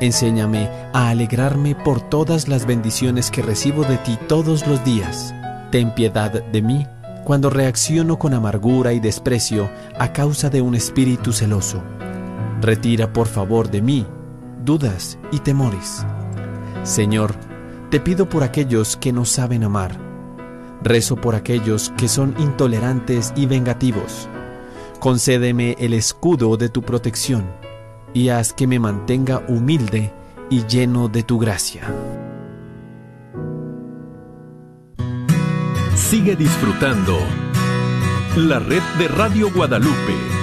[0.00, 5.34] Enséñame a alegrarme por todas las bendiciones que recibo de ti todos los días.
[5.70, 6.86] Ten piedad de mí
[7.22, 9.68] cuando reacciono con amargura y desprecio
[9.98, 11.82] a causa de un espíritu celoso.
[12.62, 14.06] Retira por favor de mí
[14.64, 16.06] dudas y temores.
[16.84, 17.34] Señor,
[17.90, 19.96] te pido por aquellos que no saben amar.
[20.82, 24.28] Rezo por aquellos que son intolerantes y vengativos.
[25.00, 27.44] Concédeme el escudo de tu protección
[28.12, 30.12] y haz que me mantenga humilde
[30.50, 31.82] y lleno de tu gracia.
[35.94, 37.18] Sigue disfrutando
[38.36, 40.35] la red de Radio Guadalupe.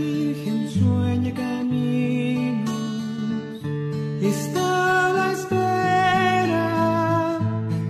[0.01, 2.71] Virgen sueña camino,
[4.19, 6.65] está la espera,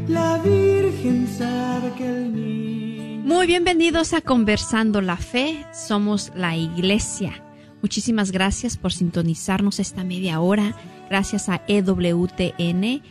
[0.10, 3.22] la Virgen sabe que el.
[3.24, 7.46] Muy bienvenidos a Conversando la Fe, somos la iglesia.
[7.82, 10.76] Muchísimas gracias por sintonizarnos esta media hora,
[11.10, 13.02] gracias a EWTN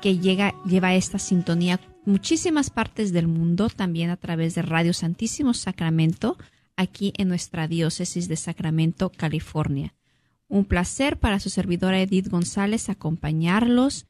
[0.00, 5.54] que llega, lleva esta sintonía muchísimas partes del mundo, también a través de Radio Santísimo
[5.54, 6.36] Sacramento,
[6.76, 9.94] aquí en nuestra diócesis de Sacramento, California.
[10.48, 14.06] Un placer para su servidora Edith González acompañarlos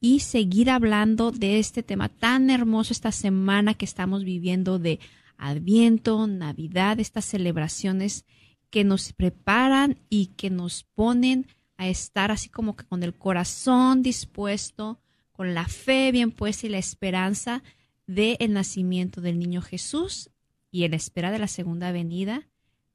[0.00, 5.00] y seguir hablando de este tema tan hermoso esta semana que estamos viviendo de
[5.36, 8.24] Adviento, Navidad, estas celebraciones
[8.70, 11.46] que nos preparan y que nos ponen
[11.76, 15.00] a estar así como que con el corazón dispuesto,
[15.32, 17.62] con la fe bien puesta y la esperanza
[18.06, 20.30] del el nacimiento del niño Jesús
[20.74, 22.48] y en espera de la segunda venida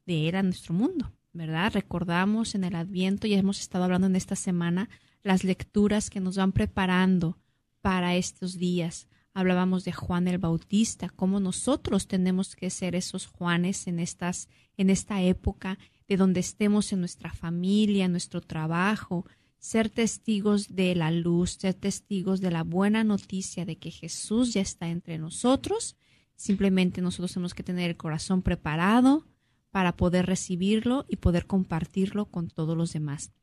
[0.05, 1.71] de Él a nuestro mundo, ¿verdad?
[1.73, 4.89] Recordamos en el Adviento y hemos estado hablando en esta semana
[5.23, 7.37] las lecturas que nos van preparando
[7.79, 9.07] para estos días.
[9.33, 14.89] Hablábamos de Juan el Bautista, cómo nosotros tenemos que ser esos Juanes en estas en
[14.89, 19.25] esta época de donde estemos en nuestra familia, en nuestro trabajo,
[19.57, 24.59] ser testigos de la luz, ser testigos de la buena noticia de que Jesús ya
[24.59, 25.95] está entre nosotros
[26.39, 29.27] Simplemente nosotros tenemos que tener el corazón preparado
[29.71, 33.33] para poder recibirlo y poder compartirlo con todos los demás.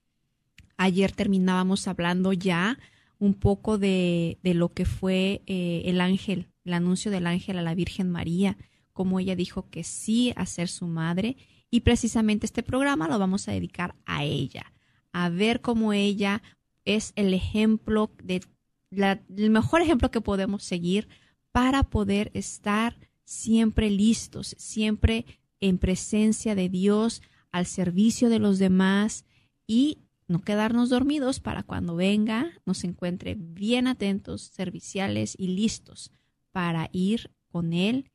[0.78, 2.78] Ayer terminábamos hablando ya
[3.18, 7.62] un poco de, de lo que fue eh, el ángel, el anuncio del ángel a
[7.62, 8.56] la Virgen María,
[8.94, 11.36] como ella dijo que sí a ser su madre.
[11.70, 14.72] Y precisamente este programa lo vamos a dedicar a ella,
[15.12, 16.42] a ver cómo ella
[16.86, 18.40] es el ejemplo de
[18.88, 21.08] la, el mejor ejemplo que podemos seguir
[21.56, 25.24] para poder estar siempre listos, siempre
[25.58, 29.24] en presencia de Dios, al servicio de los demás
[29.66, 36.12] y no quedarnos dormidos para cuando venga nos encuentre bien atentos, serviciales y listos
[36.52, 38.10] para ir con Él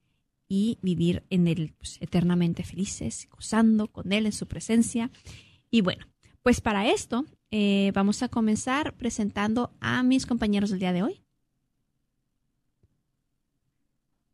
[0.47, 5.09] y vivir en Él pues, eternamente felices, gozando con Él en su presencia.
[5.71, 6.05] Y bueno,
[6.43, 11.23] pues para esto eh, vamos a comenzar presentando a mis compañeros del día de hoy.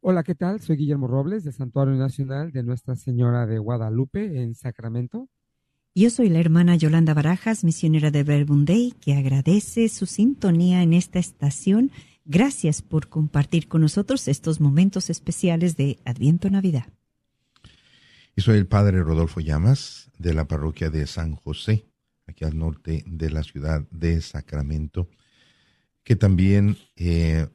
[0.09, 0.61] Hola, ¿qué tal?
[0.61, 5.27] Soy Guillermo Robles de Santuario Nacional de Nuestra Señora de Guadalupe en Sacramento.
[5.93, 11.19] Yo soy la hermana Yolanda Barajas, misionera de Verbunday, que agradece su sintonía en esta
[11.19, 11.91] estación.
[12.23, 16.85] Gracias por compartir con nosotros estos momentos especiales de Adviento Navidad.
[18.33, 21.85] Y soy el padre Rodolfo Llamas de la parroquia de San José,
[22.27, 25.09] aquí al norte de la ciudad de Sacramento,
[26.05, 27.45] que también eh,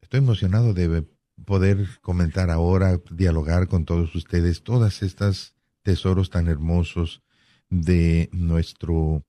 [0.00, 1.10] estoy emocionado de
[1.44, 7.22] poder comentar ahora, dialogar con todos ustedes todas estas tesoros tan hermosos
[7.68, 9.24] de nuestro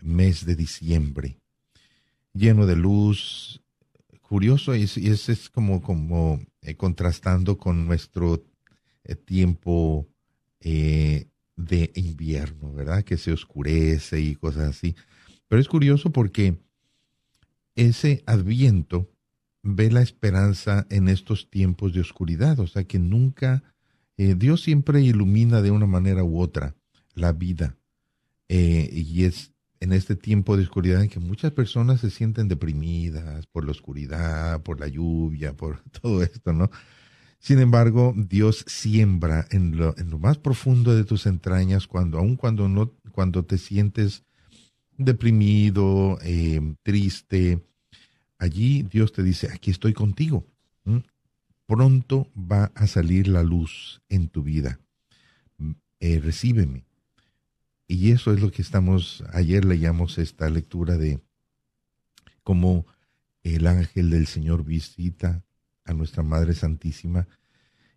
[0.00, 1.40] mes de diciembre,
[2.32, 3.62] lleno de luz,
[4.28, 8.44] curioso y es, es, como, como eh, contrastando con nuestro
[9.04, 10.06] eh, tiempo
[10.60, 13.02] eh, de invierno, ¿verdad?
[13.04, 14.94] Que se oscurece y cosas así.
[15.48, 16.58] Pero es curioso porque
[17.74, 19.10] ese adviento
[19.74, 23.62] ve la esperanza en estos tiempos de oscuridad, o sea que nunca,
[24.16, 26.74] eh, Dios siempre ilumina de una manera u otra
[27.14, 27.76] la vida.
[28.48, 33.46] Eh, y es en este tiempo de oscuridad en que muchas personas se sienten deprimidas
[33.46, 36.70] por la oscuridad, por la lluvia, por todo esto, ¿no?
[37.40, 42.34] Sin embargo, Dios siembra en lo, en lo más profundo de tus entrañas, cuando, aun
[42.34, 44.24] cuando no, cuando te sientes
[44.96, 47.64] deprimido, eh, triste,
[48.38, 50.46] allí Dios te dice, aquí estoy contigo.
[51.66, 54.80] Pronto va a salir la luz en tu vida.
[56.00, 56.84] Eh, recíbeme.
[57.86, 61.20] Y eso es lo que estamos, ayer leíamos esta lectura de
[62.42, 62.86] cómo
[63.42, 65.42] el ángel del Señor visita
[65.84, 67.26] a nuestra Madre Santísima.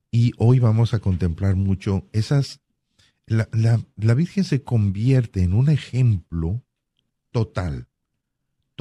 [0.10, 2.60] Y hoy vamos a contemplar mucho esas...
[3.28, 3.48] La,
[3.96, 6.62] la, Virgen se convierte en un ejemplo
[7.32, 7.88] total,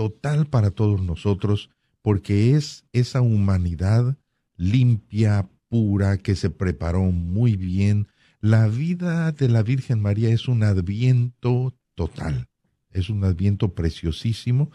[0.00, 1.68] total para todos nosotros,
[2.00, 4.16] porque es esa humanidad
[4.56, 8.08] limpia, pura, que se preparó muy bien.
[8.40, 12.48] La vida de la Virgen María es un adviento total,
[12.92, 14.70] es un adviento preciosísimo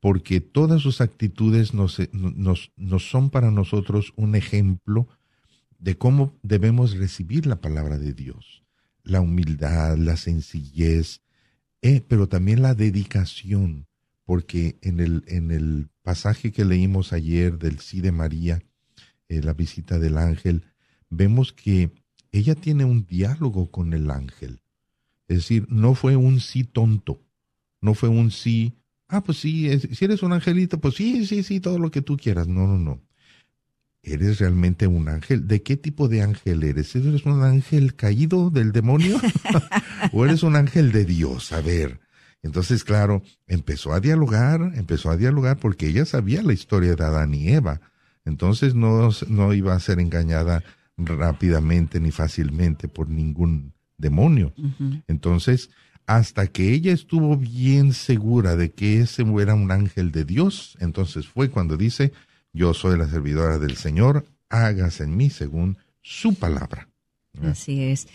[0.00, 2.72] porque todas sus actitudes nos, nos,
[3.08, 5.06] son para nosotros un ejemplo
[5.78, 8.64] de cómo debemos recibir la palabra de Dios.
[9.04, 11.20] La humildad, la sencillez,
[11.82, 13.85] eh, pero también la dedicación,
[14.26, 18.62] porque en el, en el pasaje que leímos ayer del sí de María,
[19.28, 20.66] eh, la visita del ángel,
[21.08, 21.90] vemos que
[22.30, 24.60] ella tiene un diálogo con el ángel.
[25.28, 27.22] Es decir, no fue un sí tonto,
[27.80, 28.76] no fue un sí
[29.08, 32.16] ah, pues sí, si eres un angelito, pues sí, sí, sí, todo lo que tú
[32.16, 32.48] quieras.
[32.48, 33.02] No, no, no.
[34.02, 35.48] ¿Eres realmente un ángel?
[35.48, 36.94] ¿De qué tipo de ángel eres?
[36.94, 39.20] ¿Eres un ángel caído del demonio?
[40.12, 41.52] ¿O eres un ángel de Dios?
[41.52, 42.00] A ver.
[42.46, 47.34] Entonces, claro, empezó a dialogar, empezó a dialogar porque ella sabía la historia de Adán
[47.34, 47.80] y Eva.
[48.24, 50.62] Entonces no, no iba a ser engañada
[50.96, 54.52] rápidamente ni fácilmente por ningún demonio.
[55.08, 55.70] Entonces,
[56.06, 61.26] hasta que ella estuvo bien segura de que ese era un ángel de Dios, entonces
[61.26, 62.12] fue cuando dice,
[62.52, 66.88] yo soy la servidora del Señor, hágase en mí según su palabra.
[67.42, 68.06] Así es.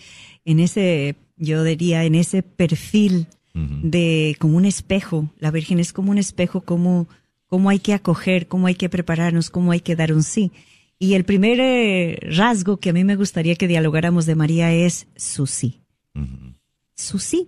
[0.46, 6.12] En ese, yo diría, en ese perfil de como un espejo, la Virgen es como
[6.12, 7.08] un espejo, como,
[7.48, 10.52] cómo hay que acoger, cómo hay que prepararnos, cómo hay que dar un sí.
[11.00, 15.08] Y el primer eh, rasgo que a mí me gustaría que dialogáramos de María es
[15.16, 15.82] su sí.
[16.96, 17.48] Su sí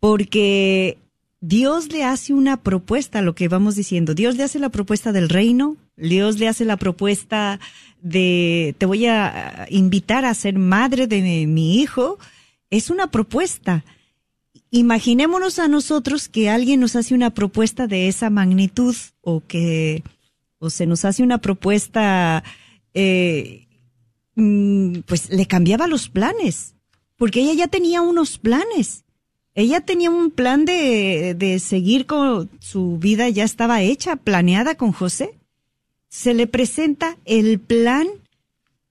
[0.00, 0.98] porque
[1.40, 4.14] Dios le hace una propuesta, lo que vamos diciendo.
[4.14, 7.58] Dios le hace la propuesta del reino, Dios le hace la propuesta
[8.02, 12.18] de te voy a invitar a ser madre de mi hijo.
[12.70, 13.84] Es una propuesta.
[14.76, 20.02] Imaginémonos a nosotros que alguien nos hace una propuesta de esa magnitud o que
[20.58, 22.42] o se nos hace una propuesta,
[22.94, 23.66] eh,
[24.34, 26.74] mm, pues le cambiaba los planes,
[27.16, 29.04] porque ella ya tenía unos planes
[29.56, 34.92] ella tenía un plan de, de seguir con su vida, ya estaba hecha, planeada con
[34.92, 35.38] José.
[36.10, 38.06] Se le presenta el plan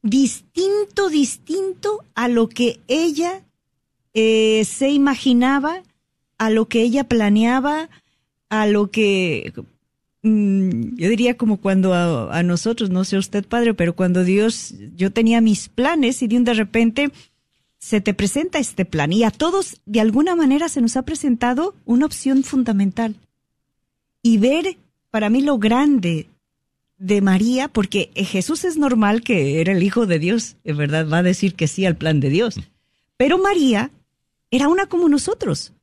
[0.01, 3.44] distinto, distinto a lo que ella
[4.15, 5.83] eh, se imaginaba,
[6.37, 7.89] a lo que ella planeaba,
[8.49, 9.53] a lo que
[10.23, 14.73] mm, yo diría como cuando a, a, nosotros, no sé usted padre, pero cuando Dios,
[14.95, 17.11] yo tenía mis planes y de un de repente
[17.77, 21.75] se te presenta este plan y a todos de alguna manera se nos ha presentado
[21.85, 23.15] una opción fundamental.
[24.23, 24.77] Y ver
[25.11, 26.27] para mí lo grande
[26.97, 31.19] de María, porque Jesús es normal que era el Hijo de Dios, en verdad va
[31.19, 32.59] a decir que sí al plan de Dios.
[33.17, 33.91] Pero María
[34.55, 35.73] era una como nosotros.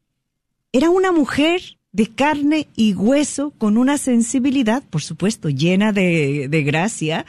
[0.73, 6.63] Era una mujer de carne y hueso con una sensibilidad, por supuesto, llena de, de
[6.63, 7.27] gracia,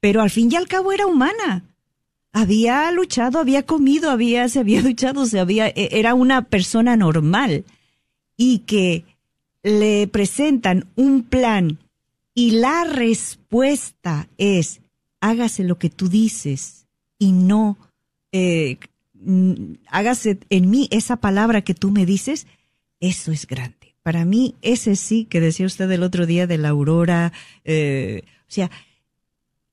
[0.00, 1.64] pero al fin y al cabo era humana
[2.36, 7.64] había luchado, había comido, había, se había duchado, se había, e, era una persona normal
[8.36, 9.04] y que
[9.62, 11.78] le presentan un plan
[12.34, 14.82] y la respuesta es
[15.22, 16.86] hágase lo que tú dices
[17.18, 17.78] y no
[18.32, 18.76] eh,
[19.88, 22.46] hágase en mí esa palabra que tú me dices,
[23.00, 23.94] eso es grande.
[24.02, 27.32] Para mí, ese sí que decía usted el otro día de la aurora,
[27.64, 28.70] eh, o sea,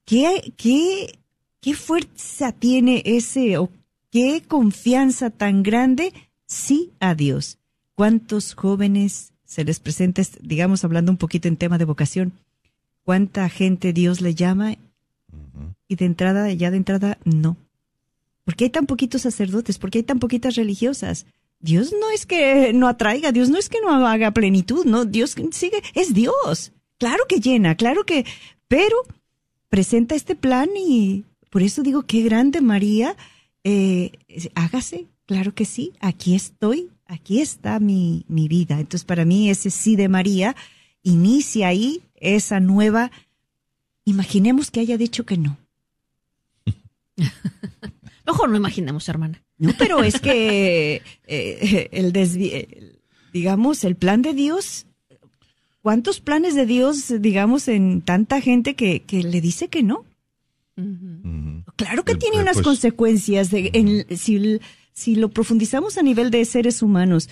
[0.06, 1.20] ¿qué, qué
[1.64, 3.70] ¿Qué fuerza tiene ese o
[4.12, 6.12] qué confianza tan grande?
[6.46, 7.58] Sí a Dios.
[7.96, 12.34] ¿Cuántos jóvenes se les presenta, digamos, hablando un poquito en tema de vocación,
[13.06, 14.76] cuánta gente Dios le llama
[15.88, 17.56] y de entrada, ya de entrada, no?
[18.44, 19.78] ¿Por qué hay tan poquitos sacerdotes?
[19.78, 21.26] ¿Por qué hay tan poquitas religiosas?
[21.60, 25.36] Dios no es que no atraiga, Dios no es que no haga plenitud, no, Dios
[25.52, 26.74] sigue, es Dios.
[26.98, 28.26] Claro que llena, claro que,
[28.68, 28.98] pero
[29.70, 33.16] presenta este plan y por eso digo, qué grande María,
[33.64, 34.12] eh,
[34.56, 38.80] hágase, claro que sí, aquí estoy, aquí está mi, mi vida.
[38.82, 40.58] Entonces para mí ese sí de María
[41.02, 43.10] inicia ahí esa nueva,
[44.04, 45.58] imaginemos que haya dicho que no.
[48.26, 49.44] Mejor no imaginemos, hermana.
[49.58, 53.00] No, pero es que eh, el,
[53.34, 54.86] digamos, el plan de Dios,
[55.82, 60.06] ¿cuántos planes de Dios, digamos, en tanta gente que, que le dice que no?
[61.76, 64.60] Claro que tiene unas pues, consecuencias de, en, si,
[64.94, 67.30] si lo profundizamos a nivel de seres humanos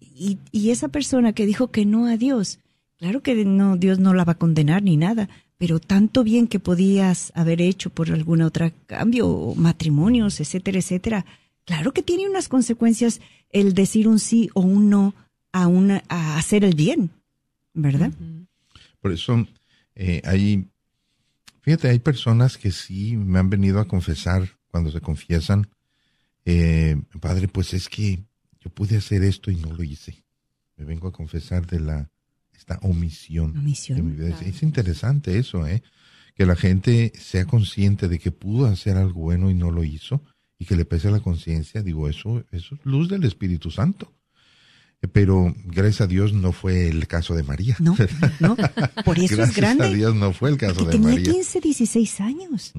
[0.00, 2.58] y, y esa persona que dijo que no a Dios,
[2.98, 6.60] claro que no, Dios no la va a condenar ni nada, pero tanto bien que
[6.60, 11.26] podías haber hecho por alguna otra cambio, matrimonios, etcétera, etcétera.
[11.64, 15.14] Claro que tiene unas consecuencias el decir un sí o un no
[15.52, 17.10] a, una, a hacer el bien,
[17.72, 18.12] ¿verdad?
[19.00, 19.46] Por eso
[19.94, 20.68] eh, hay,
[21.62, 25.68] fíjate, hay personas que sí me han venido a confesar cuando se confiesan,
[26.44, 28.22] eh, padre, pues es que
[28.60, 30.24] yo pude hacer esto y no lo hice.
[30.76, 32.10] Me vengo a confesar de la
[32.56, 33.66] esta omisión.
[33.68, 35.82] Es interesante eso, ¿eh?
[36.34, 40.22] Que la gente sea consciente de que pudo hacer algo bueno y no lo hizo
[40.58, 41.82] y que le pese la conciencia.
[41.82, 44.12] Digo, eso, eso es luz del Espíritu Santo.
[45.02, 47.76] Eh, pero gracias a Dios no fue el caso de María.
[47.78, 47.96] No,
[48.40, 48.56] no.
[49.04, 49.84] Por eso es grande.
[49.84, 51.24] Gracias a Dios no fue el caso de tenía María.
[51.24, 52.72] Tenía 15, 16 años.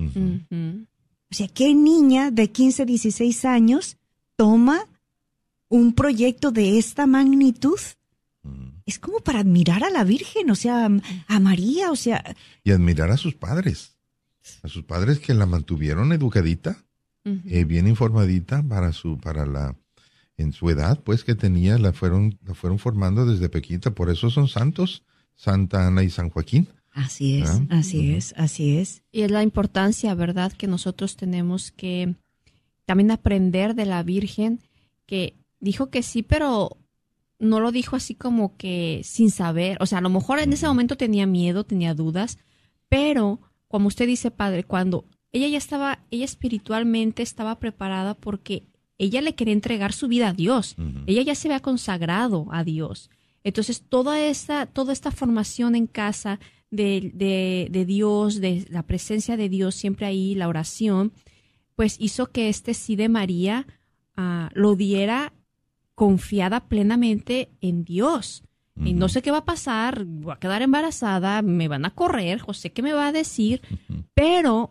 [1.30, 3.98] O sea, ¿qué niña de 15, 16 años
[4.36, 4.86] toma
[5.70, 7.80] un proyecto de esta magnitud
[8.88, 10.90] es como para admirar a la Virgen, o sea,
[11.28, 12.24] a María, o sea.
[12.64, 13.98] Y admirar a sus padres,
[14.64, 16.84] a sus padres que la mantuvieron educadita,
[17.26, 19.76] eh, bien informadita para su, para la,
[20.38, 24.30] en su edad, pues que tenía, la fueron, la fueron formando desde pequeñita, por eso
[24.30, 25.04] son santos,
[25.36, 26.70] Santa Ana y San Joaquín.
[26.94, 29.04] Así es, así es, así es.
[29.12, 32.16] Y es la importancia, ¿verdad?, que nosotros tenemos que
[32.86, 34.62] también aprender de la Virgen,
[35.06, 36.78] que dijo que sí, pero
[37.40, 40.68] no lo dijo así como que sin saber, o sea, a lo mejor en ese
[40.68, 42.38] momento tenía miedo, tenía dudas,
[42.90, 48.64] pero como usted dice, padre, cuando ella ya estaba, ella espiritualmente estaba preparada porque
[48.98, 50.76] ella le quería entregar su vida a Dios,
[51.06, 53.10] ella ya se había consagrado a Dios.
[53.44, 56.40] Entonces, toda esta, toda esta formación en casa
[56.72, 61.14] de, de, de Dios, de la presencia de Dios siempre ahí, la oración,
[61.76, 63.68] pues hizo que este sí de María
[64.16, 65.32] ah, lo diera
[65.98, 68.44] confiada plenamente en Dios.
[68.86, 72.38] Y no sé qué va a pasar, voy a quedar embarazada, me van a correr,
[72.38, 73.64] José qué me va a decir,
[74.14, 74.70] pero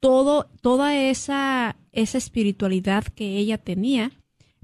[0.00, 4.10] todo, toda esa, esa espiritualidad que ella tenía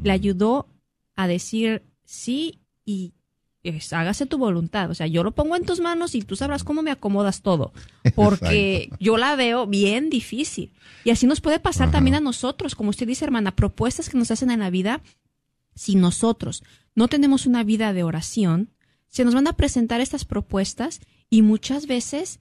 [0.03, 0.67] le ayudó
[1.15, 3.13] a decir sí y
[3.93, 4.91] hágase tu voluntad.
[4.91, 7.73] O sea, yo lo pongo en tus manos y tú sabrás cómo me acomodas todo.
[8.17, 10.73] Porque yo la veo bien difícil.
[11.05, 14.33] Y así nos puede pasar también a nosotros, como usted dice, hermana, propuestas que nos
[14.33, 15.01] hacen en la vida
[15.79, 16.65] si nosotros
[16.97, 18.75] no tenemos una vida de oración,
[19.07, 21.01] se nos van a presentar estas propuestas
[21.31, 22.41] y muchas veces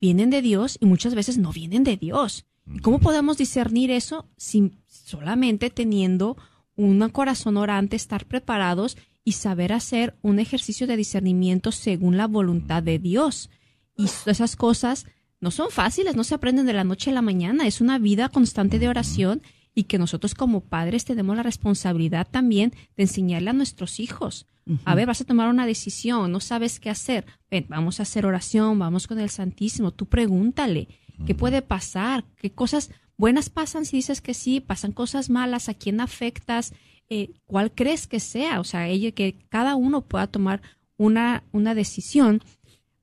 [0.00, 2.46] vienen de Dios y muchas veces no vienen de Dios.
[2.72, 6.36] ¿Y cómo podemos discernir eso sin solamente teniendo
[6.76, 12.84] un corazón orante, estar preparados y saber hacer un ejercicio de discernimiento según la voluntad
[12.84, 13.50] de Dios?
[13.96, 15.06] Y esas cosas
[15.40, 18.28] no son fáciles, no se aprenden de la noche a la mañana, es una vida
[18.28, 19.42] constante de oración
[19.76, 24.46] y que nosotros como padres tenemos la responsabilidad también de enseñarle a nuestros hijos.
[24.84, 27.24] A ver, vas a tomar una decisión, no sabes qué hacer.
[27.52, 29.92] Ven, vamos a hacer oración, vamos con el Santísimo.
[29.92, 30.88] Tú pregúntale,
[31.24, 32.24] ¿qué puede pasar?
[32.36, 34.60] ¿Qué cosas buenas pasan si dices que sí?
[34.60, 35.68] ¿Pasan cosas malas?
[35.68, 36.72] ¿A quién afectas?
[37.10, 38.58] Eh, ¿Cuál crees que sea?
[38.58, 40.62] O sea, ella, que cada uno pueda tomar
[40.96, 42.42] una, una decisión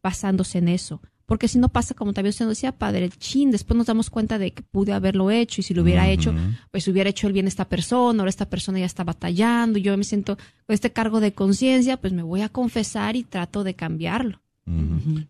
[0.02, 1.02] basándose en eso.
[1.34, 4.38] Porque si no pasa, como también usted decía, padre, el chin, después nos damos cuenta
[4.38, 6.32] de que pude haberlo hecho y si lo hubiera hecho,
[6.70, 10.04] pues hubiera hecho el bien esta persona, ahora esta persona ya está batallando, yo me
[10.04, 14.44] siento con este cargo de conciencia, pues me voy a confesar y trato de cambiarlo.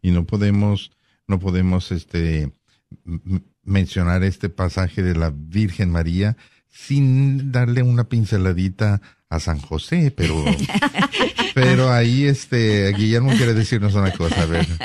[0.02, 0.92] Y no podemos,
[1.26, 2.52] no podemos este
[3.64, 6.36] mencionar este pasaje de la Virgen María
[6.70, 10.44] sin darle una pinceladita a San José, pero,
[11.56, 14.68] pero ahí este Guillermo quiere decirnos una cosa, a ver.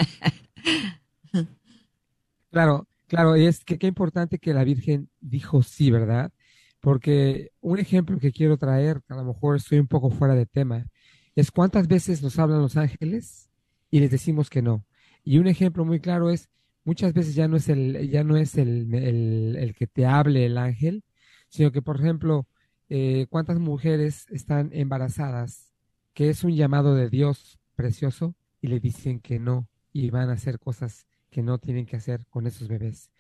[2.51, 6.33] Claro, claro, y es que qué importante que la Virgen dijo sí, ¿verdad?
[6.81, 10.87] Porque un ejemplo que quiero traer, a lo mejor estoy un poco fuera de tema,
[11.35, 13.51] es cuántas veces nos hablan los ángeles
[13.91, 14.85] y les decimos que no.
[15.25, 16.49] Y un ejemplo muy claro es,
[16.85, 20.57] muchas veces ya no es el, ya no es el, el, que te hable el
[20.57, 21.05] ángel,
[21.49, 22.47] sino que, por ejemplo,
[22.89, 25.75] eh, cuántas mujeres están embarazadas,
[26.15, 30.35] que es un llamado de Dios precioso, y le dicen que no, y van a
[30.35, 33.11] hacer cosas que no tienen que hacer con esos bebés.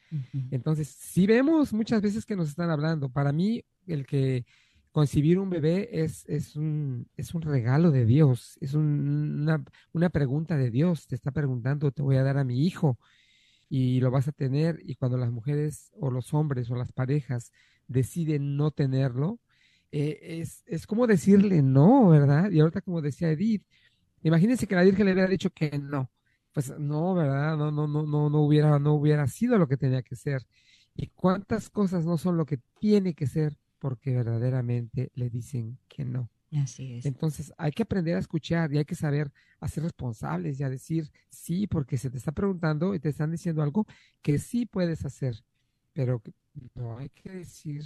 [0.50, 3.10] Entonces, si vemos muchas veces que nos están hablando.
[3.10, 4.46] Para mí, el que
[4.90, 10.56] concebir un bebé es, es, un, es un regalo de Dios, es una, una pregunta
[10.56, 11.06] de Dios.
[11.06, 12.98] Te está preguntando, te voy a dar a mi hijo
[13.68, 14.80] y lo vas a tener.
[14.82, 17.52] Y cuando las mujeres o los hombres o las parejas
[17.86, 19.40] deciden no tenerlo,
[19.92, 22.50] eh, es, es como decirle no, ¿verdad?
[22.50, 23.64] Y ahorita como decía Edith,
[24.22, 26.10] imagínense que la Virgen le hubiera dicho que no.
[26.58, 27.56] Pues no, ¿verdad?
[27.56, 30.44] No, no, no, no, no hubiera, no hubiera sido lo que tenía que ser.
[30.96, 36.04] Y cuántas cosas no son lo que tiene que ser porque verdaderamente le dicen que
[36.04, 36.28] no.
[36.50, 37.06] Así es.
[37.06, 39.30] Entonces hay que aprender a escuchar y hay que saber
[39.60, 43.30] a ser responsables y a decir sí, porque se te está preguntando y te están
[43.30, 43.86] diciendo algo
[44.20, 45.36] que sí puedes hacer,
[45.92, 46.20] pero
[46.74, 47.84] no hay que decir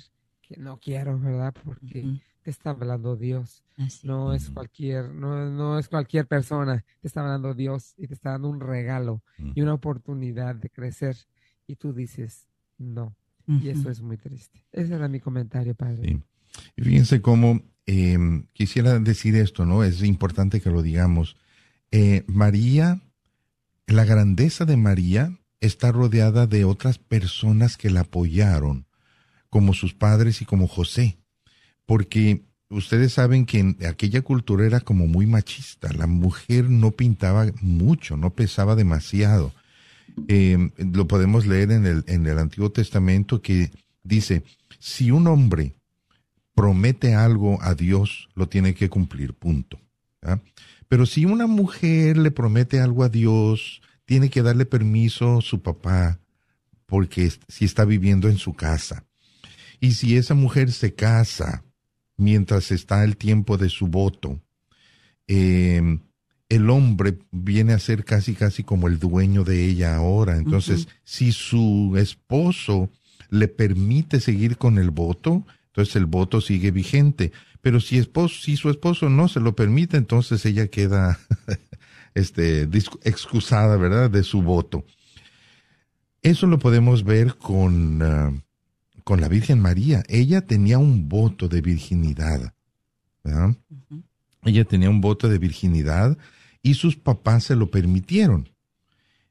[0.58, 1.54] no quiero, ¿verdad?
[1.64, 3.62] Porque te está hablando Dios.
[4.02, 8.30] no es cualquier, no, no es cualquier persona, te está hablando Dios y te está
[8.30, 11.16] dando un regalo y una oportunidad de crecer
[11.66, 12.48] y tú dices
[12.78, 13.16] no.
[13.46, 14.64] Y eso es muy triste.
[14.72, 16.22] Ese era mi comentario, padre.
[16.76, 18.16] Y fíjense cómo eh,
[18.52, 19.82] quisiera decir esto, ¿no?
[19.82, 21.36] Es importante que lo digamos.
[21.90, 23.00] Eh, María,
[23.86, 28.86] la grandeza de María está rodeada de otras personas que la apoyaron,
[29.52, 31.18] como sus padres y como José,
[31.84, 32.40] porque
[32.70, 38.16] ustedes saben que en aquella cultura era como muy machista, la mujer no pintaba mucho,
[38.16, 39.52] no pesaba demasiado.
[40.26, 43.70] Eh, lo podemos leer en el, en el Antiguo Testamento que
[44.02, 44.42] dice,
[44.78, 45.74] si un hombre
[46.54, 49.78] promete algo a Dios, lo tiene que cumplir, punto.
[50.88, 55.60] Pero si una mujer le promete algo a Dios, tiene que darle permiso a su
[55.60, 56.20] papá,
[56.86, 59.04] porque si está viviendo en su casa.
[59.82, 61.64] Y si esa mujer se casa
[62.16, 64.40] mientras está el tiempo de su voto,
[65.26, 65.98] em,
[66.48, 70.36] el hombre viene a ser casi casi como el dueño de ella ahora.
[70.36, 72.90] Entonces, si su esposo
[73.28, 77.32] le permite seguir con el voto, entonces el voto sigue vigente.
[77.60, 81.18] Pero si, esposo, si su esposo no se lo permite, entonces ella queda
[82.14, 82.68] este,
[83.02, 84.84] excusada, ¿verdad?, de su voto.
[86.22, 88.32] Eso lo podemos ver con, ah,
[89.04, 90.02] con la Virgen María.
[90.08, 92.54] Ella tenía un voto de virginidad.
[93.24, 93.56] ¿verdad?
[94.44, 96.18] Ella tenía un voto de virginidad
[96.62, 98.48] y sus papás se lo permitieron.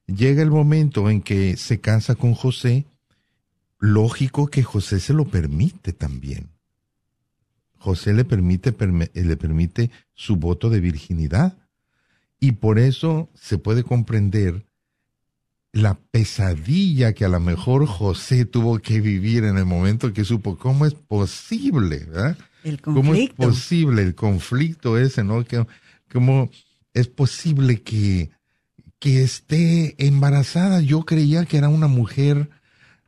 [0.07, 2.85] Llega el momento en que se casa con José
[3.79, 6.49] lógico que José se lo permite también.
[7.77, 8.75] José le permite,
[9.13, 11.57] le permite su voto de virginidad.
[12.39, 14.65] Y por eso se puede comprender
[15.73, 20.57] la pesadilla que a lo mejor José tuvo que vivir en el momento que supo
[20.57, 22.37] cómo es posible, ¿verdad?
[22.63, 22.93] El conflicto.
[23.01, 25.45] ¿Cómo es posible el conflicto ese, no?
[26.11, 26.49] ¿Cómo
[26.93, 28.31] es posible que,
[28.99, 30.81] que esté embarazada?
[30.81, 32.49] Yo creía que era una mujer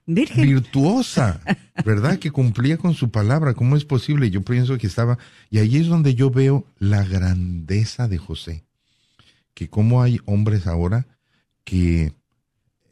[0.05, 1.41] virtuosa,
[1.85, 2.17] ¿verdad?
[2.17, 3.53] que cumplía con su palabra.
[3.53, 4.29] ¿Cómo es posible?
[4.29, 5.17] Yo pienso que estaba,
[5.49, 8.63] y ahí es donde yo veo la grandeza de José.
[9.53, 11.05] Que como hay hombres ahora
[11.63, 12.13] que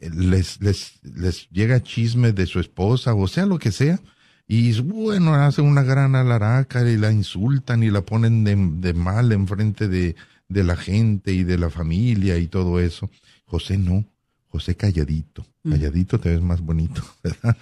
[0.01, 3.99] les, les, les llega chisme de su esposa, o sea, lo que sea,
[4.47, 9.31] y bueno, hacen una gran alaraca y la insultan y la ponen de, de mal
[9.31, 10.15] enfrente de,
[10.49, 13.09] de la gente y de la familia y todo eso.
[13.45, 14.05] José no.
[14.51, 15.71] José calladito, mm.
[15.71, 17.55] calladito te ves más bonito, ¿verdad?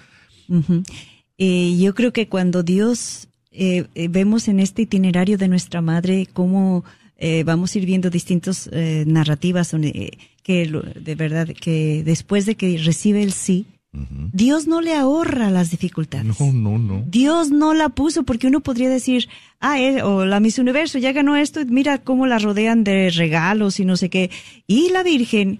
[1.37, 6.27] Eh, yo creo que cuando Dios eh, eh, vemos en este itinerario de nuestra madre
[6.33, 6.83] cómo
[7.43, 8.69] vamos a ir viendo distintas
[9.05, 9.73] narrativas
[10.49, 10.65] que
[10.99, 16.39] de verdad que después de que recibe el sí, Dios no le ahorra las dificultades.
[16.39, 17.03] No, no, no.
[17.05, 19.29] Dios no la puso porque uno podría decir,
[19.59, 23.85] ah, o la Miss Universo ya ganó esto, mira cómo la rodean de regalos y
[23.85, 24.31] no sé qué.
[24.65, 25.59] Y la Virgen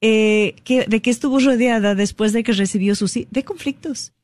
[0.00, 4.14] eh, de qué estuvo rodeada después de que recibió su sí, de conflictos.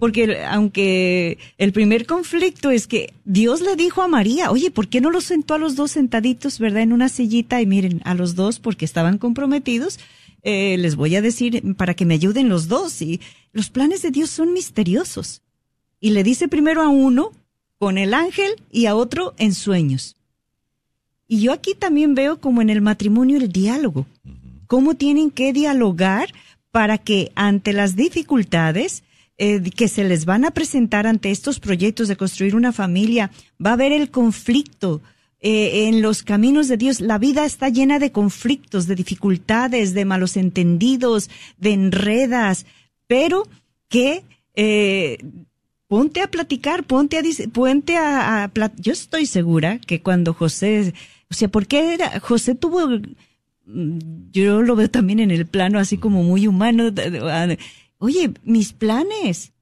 [0.00, 5.00] Porque aunque el primer conflicto es que Dios le dijo a María, oye, ¿por qué
[5.00, 7.60] no los sentó a los dos sentaditos, verdad, en una sillita?
[7.60, 10.00] Y miren, a los dos, porque estaban comprometidos,
[10.42, 13.00] eh, les voy a decir para que me ayuden los dos.
[13.02, 13.20] Y
[13.52, 15.42] los planes de Dios son misteriosos.
[16.00, 17.30] Y le dice primero a uno
[17.78, 20.16] con el ángel y a otro en sueños.
[21.28, 24.06] Y yo aquí también veo como en el matrimonio el diálogo
[24.70, 26.32] cómo tienen que dialogar
[26.70, 29.02] para que ante las dificultades
[29.42, 33.30] eh, que se les van a presentar ante estos proyectos de construir una familia,
[33.64, 35.00] va a haber el conflicto.
[35.42, 40.04] Eh, en los caminos de Dios, la vida está llena de conflictos, de dificultades, de
[40.04, 42.66] malos entendidos, de enredas,
[43.06, 43.48] pero
[43.88, 44.22] que
[44.54, 45.16] eh,
[45.88, 50.92] ponte a platicar, ponte a, ponte a, a yo estoy segura que cuando José,
[51.30, 53.00] o sea, ¿por qué era, José tuvo
[53.72, 53.98] Mm,
[54.32, 56.90] yo lo veo también en el plano así como muy humano.
[58.00, 59.52] Oye, mis planes.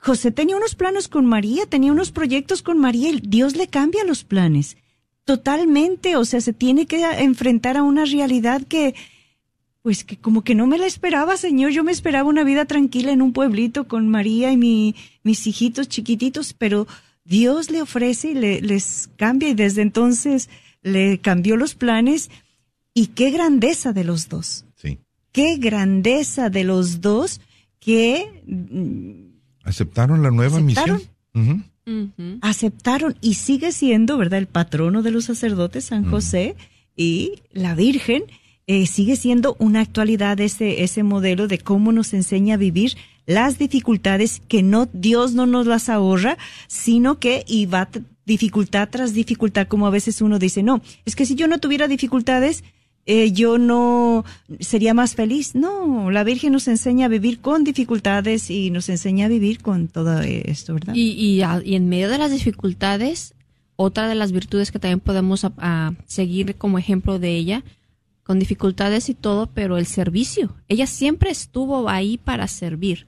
[0.00, 4.04] José tenía unos planos con María, tenía unos proyectos con María y Dios le cambia
[4.04, 4.78] los planes.
[5.24, 8.94] Totalmente, o sea, se tiene que enfrentar a una realidad que,
[9.82, 11.70] pues que como que no me la esperaba, Señor.
[11.70, 15.88] Yo me esperaba una vida tranquila en un pueblito con María y mi, mis hijitos
[15.88, 16.86] chiquititos, pero
[17.24, 20.48] Dios le ofrece y le, les cambia y desde entonces
[20.80, 22.30] le cambió los planes
[22.94, 24.64] y qué grandeza de los dos.
[24.76, 25.00] Sí.
[25.32, 27.42] Qué grandeza de los dos
[27.88, 29.32] que
[29.64, 31.00] aceptaron la nueva ¿Aceptaron?
[31.86, 32.38] misión.
[32.42, 34.40] aceptaron y sigue siendo, ¿verdad?
[34.40, 36.54] El patrono de los sacerdotes, San José,
[36.94, 38.24] y la Virgen,
[38.66, 42.92] eh, sigue siendo una actualidad ese, ese modelo de cómo nos enseña a vivir
[43.24, 46.36] las dificultades que no, Dios no nos las ahorra,
[46.66, 47.88] sino que y va
[48.26, 51.88] dificultad tras dificultad, como a veces uno dice, no, es que si yo no tuviera
[51.88, 52.64] dificultades,
[53.10, 54.24] eh, yo no
[54.60, 55.54] sería más feliz.
[55.54, 59.88] No, la Virgen nos enseña a vivir con dificultades y nos enseña a vivir con
[59.88, 60.94] todo esto, ¿verdad?
[60.94, 63.34] Y, y, a- y en medio de las dificultades,
[63.76, 67.64] otra de las virtudes que también podemos a- a seguir como ejemplo de ella,
[68.24, 70.54] con dificultades y todo, pero el servicio.
[70.68, 73.06] Ella siempre estuvo ahí para servir.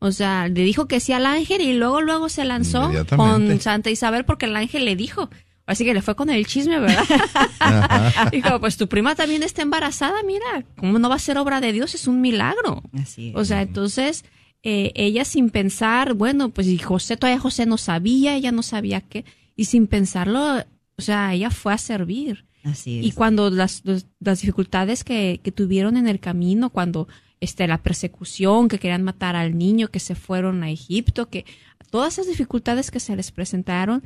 [0.00, 3.90] O sea, le dijo que sí al ángel y luego, luego se lanzó con Santa
[3.90, 5.30] Isabel porque el ángel le dijo.
[5.66, 7.04] Así que le fue con el chisme, ¿verdad?
[8.32, 11.72] Dijo, pues tu prima también está embarazada, mira, ¿cómo no va a ser obra de
[11.72, 11.94] Dios?
[11.94, 12.82] Es un milagro.
[12.92, 13.36] Así es.
[13.36, 14.24] O sea, entonces,
[14.62, 19.00] eh, ella sin pensar, bueno, pues y José, todavía José no sabía, ella no sabía
[19.00, 19.24] qué,
[19.56, 20.64] y sin pensarlo,
[20.96, 22.46] o sea, ella fue a servir.
[22.62, 23.82] Así Y cuando las,
[24.18, 27.08] las dificultades que, que tuvieron en el camino, cuando
[27.40, 31.44] este, la persecución, que querían matar al niño, que se fueron a Egipto, que
[31.90, 34.02] todas esas dificultades que se les presentaron,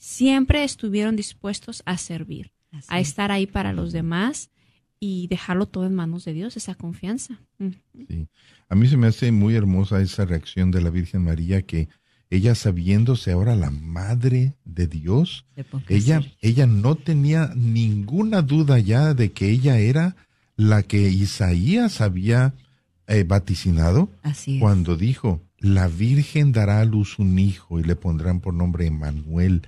[0.00, 2.52] siempre estuvieron dispuestos a servir,
[2.88, 4.50] a estar ahí para los demás
[4.98, 7.38] y dejarlo todo en manos de Dios, esa confianza.
[8.08, 8.26] Sí.
[8.68, 11.88] A mí se me hace muy hermosa esa reacción de la Virgen María que
[12.30, 15.44] ella sabiéndose ahora la madre de Dios,
[15.88, 20.16] ella, ella no tenía ninguna duda ya de que ella era
[20.56, 22.54] la que Isaías había
[23.06, 24.60] eh, vaticinado Así es.
[24.60, 29.62] cuando dijo, la Virgen dará a luz un hijo y le pondrán por nombre Emmanuel,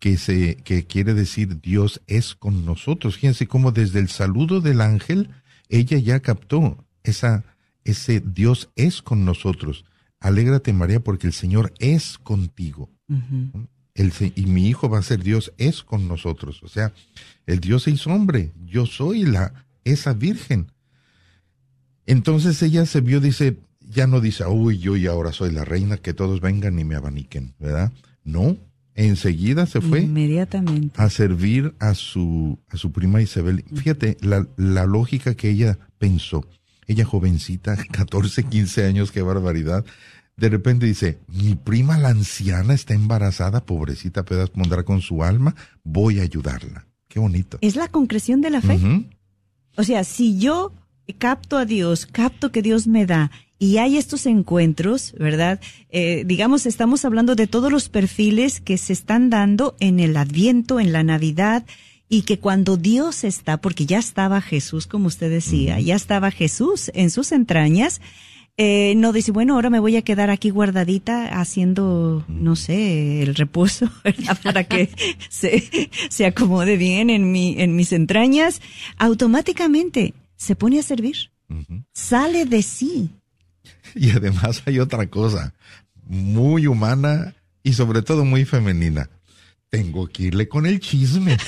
[0.00, 3.16] que, se, que quiere decir Dios es con nosotros.
[3.16, 5.30] Fíjense cómo desde el saludo del ángel,
[5.68, 7.44] ella ya captó esa,
[7.84, 9.84] ese Dios es con nosotros.
[10.18, 12.90] Alégrate María porque el Señor es contigo.
[13.94, 16.62] El, y mi hijo va a ser Dios es con nosotros.
[16.62, 16.92] O sea,
[17.46, 18.52] el Dios hizo hombre.
[18.64, 20.72] Yo soy la, esa virgen.
[22.06, 25.98] Entonces ella se vio, dice, ya no dice, uy, yo y ahora soy la reina,
[25.98, 27.92] que todos vengan y me abaniquen, ¿verdad?
[28.24, 28.56] No,
[28.94, 31.00] enseguida se fue Inmediatamente.
[31.00, 33.64] a servir a su, a su prima Isabel.
[33.74, 36.46] Fíjate la, la lógica que ella pensó.
[36.86, 39.84] Ella jovencita, 14, 15 años, qué barbaridad.
[40.36, 45.54] De repente dice, mi prima la anciana está embarazada, pobrecita, puedas pondrá con su alma,
[45.84, 46.86] voy a ayudarla.
[47.08, 47.58] Qué bonito.
[47.60, 48.78] Es la concreción de la fe.
[49.76, 50.72] O sea, si yo
[51.18, 53.30] capto a Dios, capto que Dios me da
[53.60, 55.60] y hay estos encuentros, ¿verdad?
[55.90, 60.80] Eh, digamos, estamos hablando de todos los perfiles que se están dando en el Adviento,
[60.80, 61.66] en la Navidad,
[62.08, 66.90] y que cuando Dios está, porque ya estaba Jesús, como usted decía, ya estaba Jesús
[66.94, 68.00] en sus entrañas,
[68.56, 73.34] eh, no dice, bueno, ahora me voy a quedar aquí guardadita haciendo, no sé, el
[73.34, 74.38] reposo ¿verdad?
[74.42, 74.88] para que
[75.28, 78.62] se, se acomode bien en, mi, en mis entrañas.
[78.96, 81.30] Automáticamente se pone a servir.
[81.92, 83.10] Sale de sí.
[83.94, 85.52] Y además hay otra cosa,
[86.06, 89.08] muy humana y sobre todo muy femenina.
[89.68, 91.36] Tengo que irle con el chisme.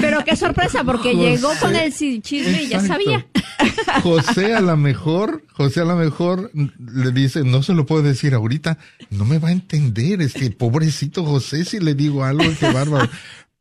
[0.00, 1.30] Pero qué sorpresa, porque José.
[1.30, 3.26] llegó con el chi- chisme y ya sabía.
[4.02, 8.34] José a lo mejor, José a lo mejor le dice, no se lo puedo decir
[8.34, 8.78] ahorita,
[9.10, 13.08] no me va a entender, es que pobrecito José si le digo algo, qué bárbaro.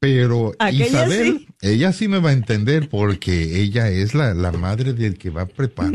[0.01, 1.47] Pero Aquella Isabel, sí.
[1.61, 5.43] ella sí me va a entender porque ella es la, la madre del que va
[5.43, 5.93] a preparar.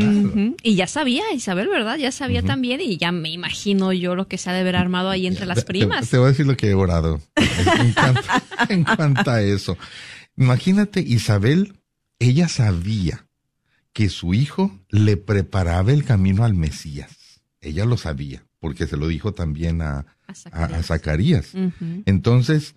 [0.63, 1.99] Y ya sabía, Isabel, ¿verdad?
[1.99, 5.11] Ya sabía también y ya me imagino yo lo que se ha de haber armado
[5.11, 6.09] ahí entre las primas.
[6.09, 8.21] Te, voy a decir lo que he orado en cuanto,
[8.69, 9.77] en cuanto a eso.
[10.37, 11.75] Imagínate, Isabel,
[12.21, 13.27] ella sabía
[13.93, 17.41] que su hijo le preparaba el camino al Mesías.
[17.61, 20.07] Ella lo sabía, porque se lo dijo también a,
[20.53, 21.55] a- a Zacarías.
[22.05, 22.77] Entonces,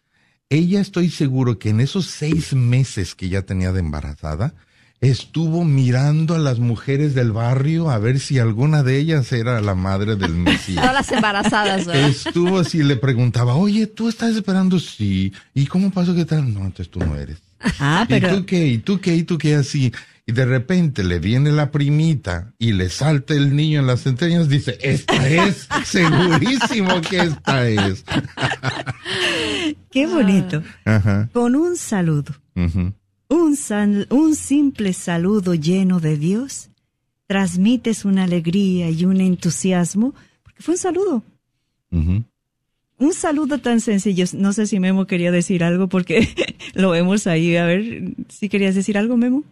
[0.49, 4.53] ella estoy seguro que en esos seis meses que ya tenía de embarazada,
[5.01, 9.75] estuvo mirando a las mujeres del barrio a ver si alguna de ellas era la
[9.75, 10.81] madre del Mesías.
[10.81, 12.09] Todas las embarazadas, ¿verdad?
[12.09, 14.79] Estuvo así, le preguntaba, oye, ¿tú estás esperando?
[14.79, 15.31] Sí.
[15.53, 16.53] ¿Y cómo pasó que tal?
[16.53, 17.37] No, entonces tú no eres.
[17.79, 18.67] Ah, ¿Y pero tú qué?
[18.67, 19.15] ¿Y tú qué?
[19.15, 19.55] ¿Y tú qué?
[19.55, 19.91] Así.
[20.29, 24.47] Y de repente le viene la primita y le salta el niño en las entrañas,
[24.47, 28.03] dice, esta es, segurísimo que esta es.
[29.91, 30.61] qué bonito.
[30.85, 31.29] Ajá.
[31.33, 32.35] Con un saludo,
[33.27, 36.69] un, sal- un simple saludo lleno de Dios,
[37.25, 40.13] transmites una alegría y un entusiasmo,
[40.43, 41.23] porque fue un saludo.
[41.91, 44.25] Un saludo tan sencillo.
[44.33, 46.29] No sé si Memo quería decir algo porque
[46.75, 47.55] lo vemos ahí.
[47.57, 49.43] A ver, si querías decir algo, Memo.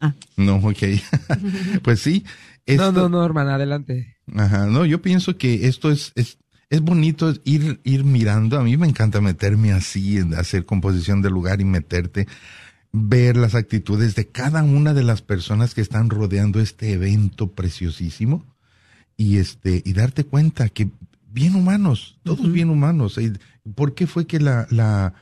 [0.00, 0.14] Ah.
[0.36, 0.82] No, ok.
[1.82, 2.24] pues sí.
[2.66, 4.16] no, no, no, hermana, adelante.
[4.34, 6.38] Ajá, no, yo pienso que esto es, es,
[6.70, 8.58] es bonito ir, ir mirando.
[8.58, 12.26] A mí me encanta meterme así, hacer composición de lugar y meterte,
[12.92, 18.44] ver las actitudes de cada una de las personas que están rodeando este evento preciosísimo
[19.16, 20.90] y este, y darte cuenta que
[21.30, 23.18] bien humanos, todos bien humanos.
[23.74, 25.14] ¿Por qué fue que la, la,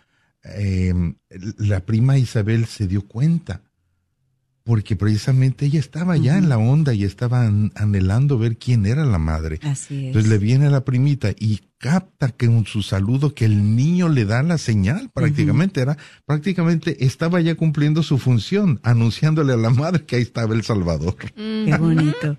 [0.44, 1.14] em,
[1.58, 3.62] la prima Isabel se dio cuenta?
[4.64, 9.18] Porque precisamente ella estaba ya en la onda y estaba anhelando ver quién era la
[9.18, 9.58] madre.
[9.62, 10.04] Así es.
[10.06, 14.08] Entonces le viene a la primita y capta que en su saludo que el niño
[14.08, 15.96] le da la señal prácticamente era
[16.26, 21.16] prácticamente estaba ya cumpliendo su función anunciándole a la madre que ahí estaba el Salvador.
[21.16, 22.36] Qué bonito.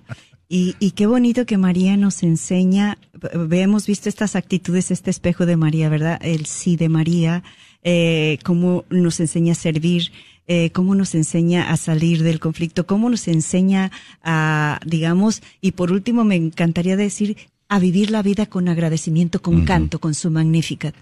[0.48, 3.00] Y, y qué bonito que María nos enseña,
[3.52, 6.20] hemos visto estas actitudes, este espejo de María, ¿verdad?
[6.22, 7.44] El sí de María,
[7.82, 10.12] eh, cómo nos enseña a servir,
[10.48, 13.92] eh, cómo nos enseña a salir del conflicto, cómo nos enseña
[14.24, 17.38] a, digamos, y por último me encantaría decir,
[17.70, 20.96] a vivir la vida con agradecimiento, con canto, con su Magnificat.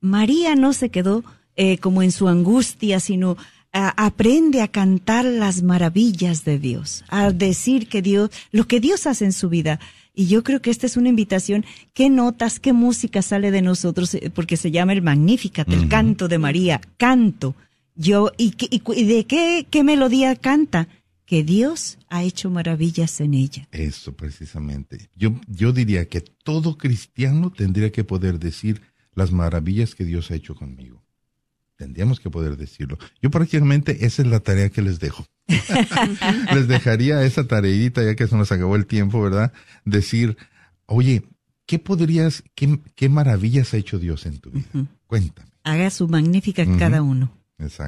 [0.00, 1.22] María no se quedó
[1.56, 3.36] eh, como en su angustia, sino
[3.72, 9.24] aprende a cantar las maravillas de Dios, a decir que Dios, lo que Dios hace
[9.26, 9.78] en su vida.
[10.14, 11.64] Y yo creo que esta es una invitación.
[11.92, 14.14] ¿Qué notas, qué música sale de nosotros?
[14.14, 17.54] Eh, porque se llama el Magnificat, el canto de María, canto.
[18.00, 20.86] Yo, ¿y, y, de qué, qué melodía canta?
[21.26, 23.68] Que Dios ha hecho maravillas en ella.
[23.72, 25.10] Eso, precisamente.
[25.16, 28.82] Yo, yo diría que todo cristiano tendría que poder decir
[29.14, 31.02] las maravillas que Dios ha hecho conmigo.
[31.74, 32.98] Tendríamos que poder decirlo.
[33.20, 35.26] Yo prácticamente esa es la tarea que les dejo.
[36.54, 39.52] les dejaría esa tareita, ya que se nos acabó el tiempo, ¿verdad?
[39.84, 40.36] Decir,
[40.86, 41.24] oye,
[41.66, 44.68] ¿qué podrías, qué, qué maravillas ha hecho Dios en tu vida?
[45.08, 45.50] Cuéntame.
[45.64, 47.37] Haga su magnífica cada uno.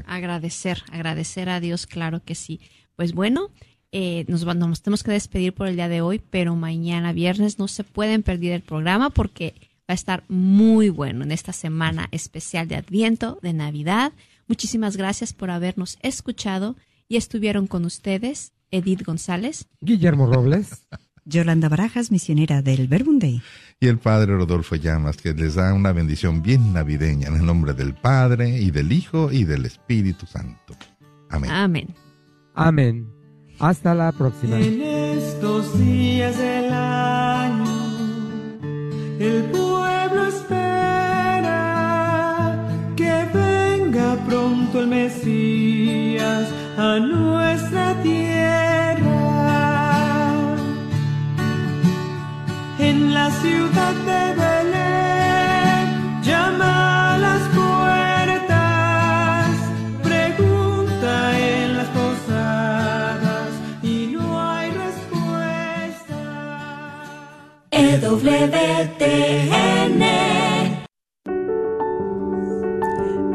[0.07, 2.61] Agradecer, agradecer a Dios, claro que sí.
[2.97, 3.51] Pues bueno,
[3.93, 7.69] eh, nos, nos tenemos que despedir por el día de hoy, pero mañana viernes no
[7.69, 12.69] se pueden perder el programa porque va a estar muy bueno en esta semana especial
[12.69, 14.13] de Adviento, de Navidad.
[14.47, 16.77] Muchísimas gracias por habernos escuchado
[17.09, 20.87] y estuvieron con ustedes Edith González, Guillermo Robles,
[21.31, 23.41] Yolanda Barajas, misionera del Verbunday
[23.81, 27.73] y el Padre Rodolfo Llamas, que les da una bendición bien navideña en el nombre
[27.73, 30.77] del Padre y del Hijo y del Espíritu Santo.
[31.31, 31.51] Amén.
[31.51, 31.89] Amén.
[32.55, 33.09] Amén.
[33.59, 34.59] Hasta la próxima.
[34.59, 37.65] En estos días del año,
[39.19, 41.57] el pueblo espera
[42.97, 46.99] que venga pronto el Mesías a
[67.73, 70.03] EWTN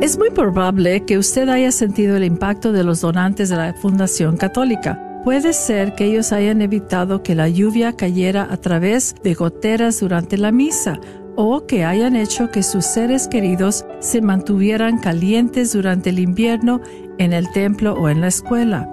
[0.02, 4.38] Es muy probable que usted haya sentido el impacto de los donantes de la Fundación
[4.38, 5.15] Católica.
[5.26, 10.38] Puede ser que ellos hayan evitado que la lluvia cayera a través de goteras durante
[10.38, 11.00] la misa
[11.36, 16.80] o que hayan hecho que sus seres queridos se mantuvieran calientes durante el invierno
[17.18, 18.88] en el templo o en la escuela.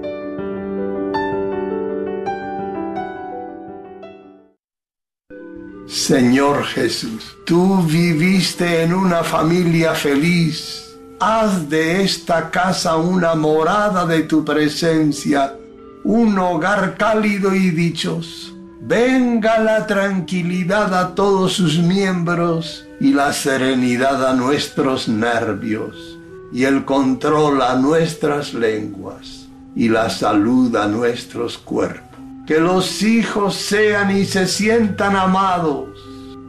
[5.92, 10.96] Señor Jesús, tú viviste en una familia feliz.
[11.20, 15.54] Haz de esta casa una morada de tu presencia,
[16.02, 18.54] un hogar cálido y dichoso.
[18.80, 26.18] Venga la tranquilidad a todos sus miembros y la serenidad a nuestros nervios
[26.54, 32.11] y el control a nuestras lenguas y la salud a nuestros cuerpos
[32.46, 35.88] que los hijos sean y se sientan amados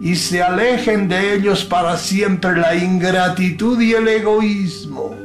[0.02, 5.16] y se alejen de ellos para siempre la ingratitud y el egoísmo.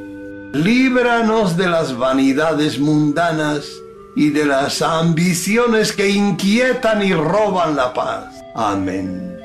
[0.53, 3.69] líbranos de las vanidades mundanas
[4.17, 8.25] y de las ambiciones que inquietan y roban la paz.
[8.55, 9.37] Amén.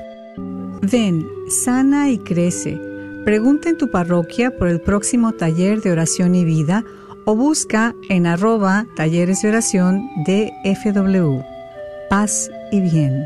[0.82, 2.80] Ven, sana y crece.
[3.26, 6.84] Pregunta en tu parroquia por el próximo taller de oración y vida
[7.26, 11.42] o busca en arroba talleres de oración de FW.
[12.10, 13.26] Paz y bien.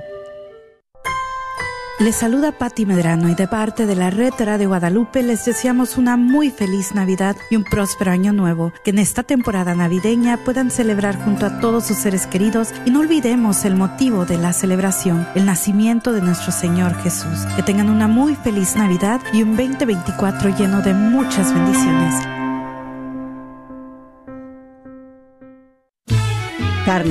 [2.00, 6.16] Les saluda Patti Medrano y de parte de la Red de Guadalupe les deseamos una
[6.16, 8.72] muy feliz Navidad y un próspero año nuevo.
[8.84, 13.00] Que en esta temporada navideña puedan celebrar junto a todos sus seres queridos y no
[13.00, 17.48] olvidemos el motivo de la celebración, el nacimiento de nuestro Señor Jesús.
[17.56, 22.47] Que tengan una muy feliz Navidad y un 2024 lleno de muchas bendiciones.
[26.88, 27.04] carne.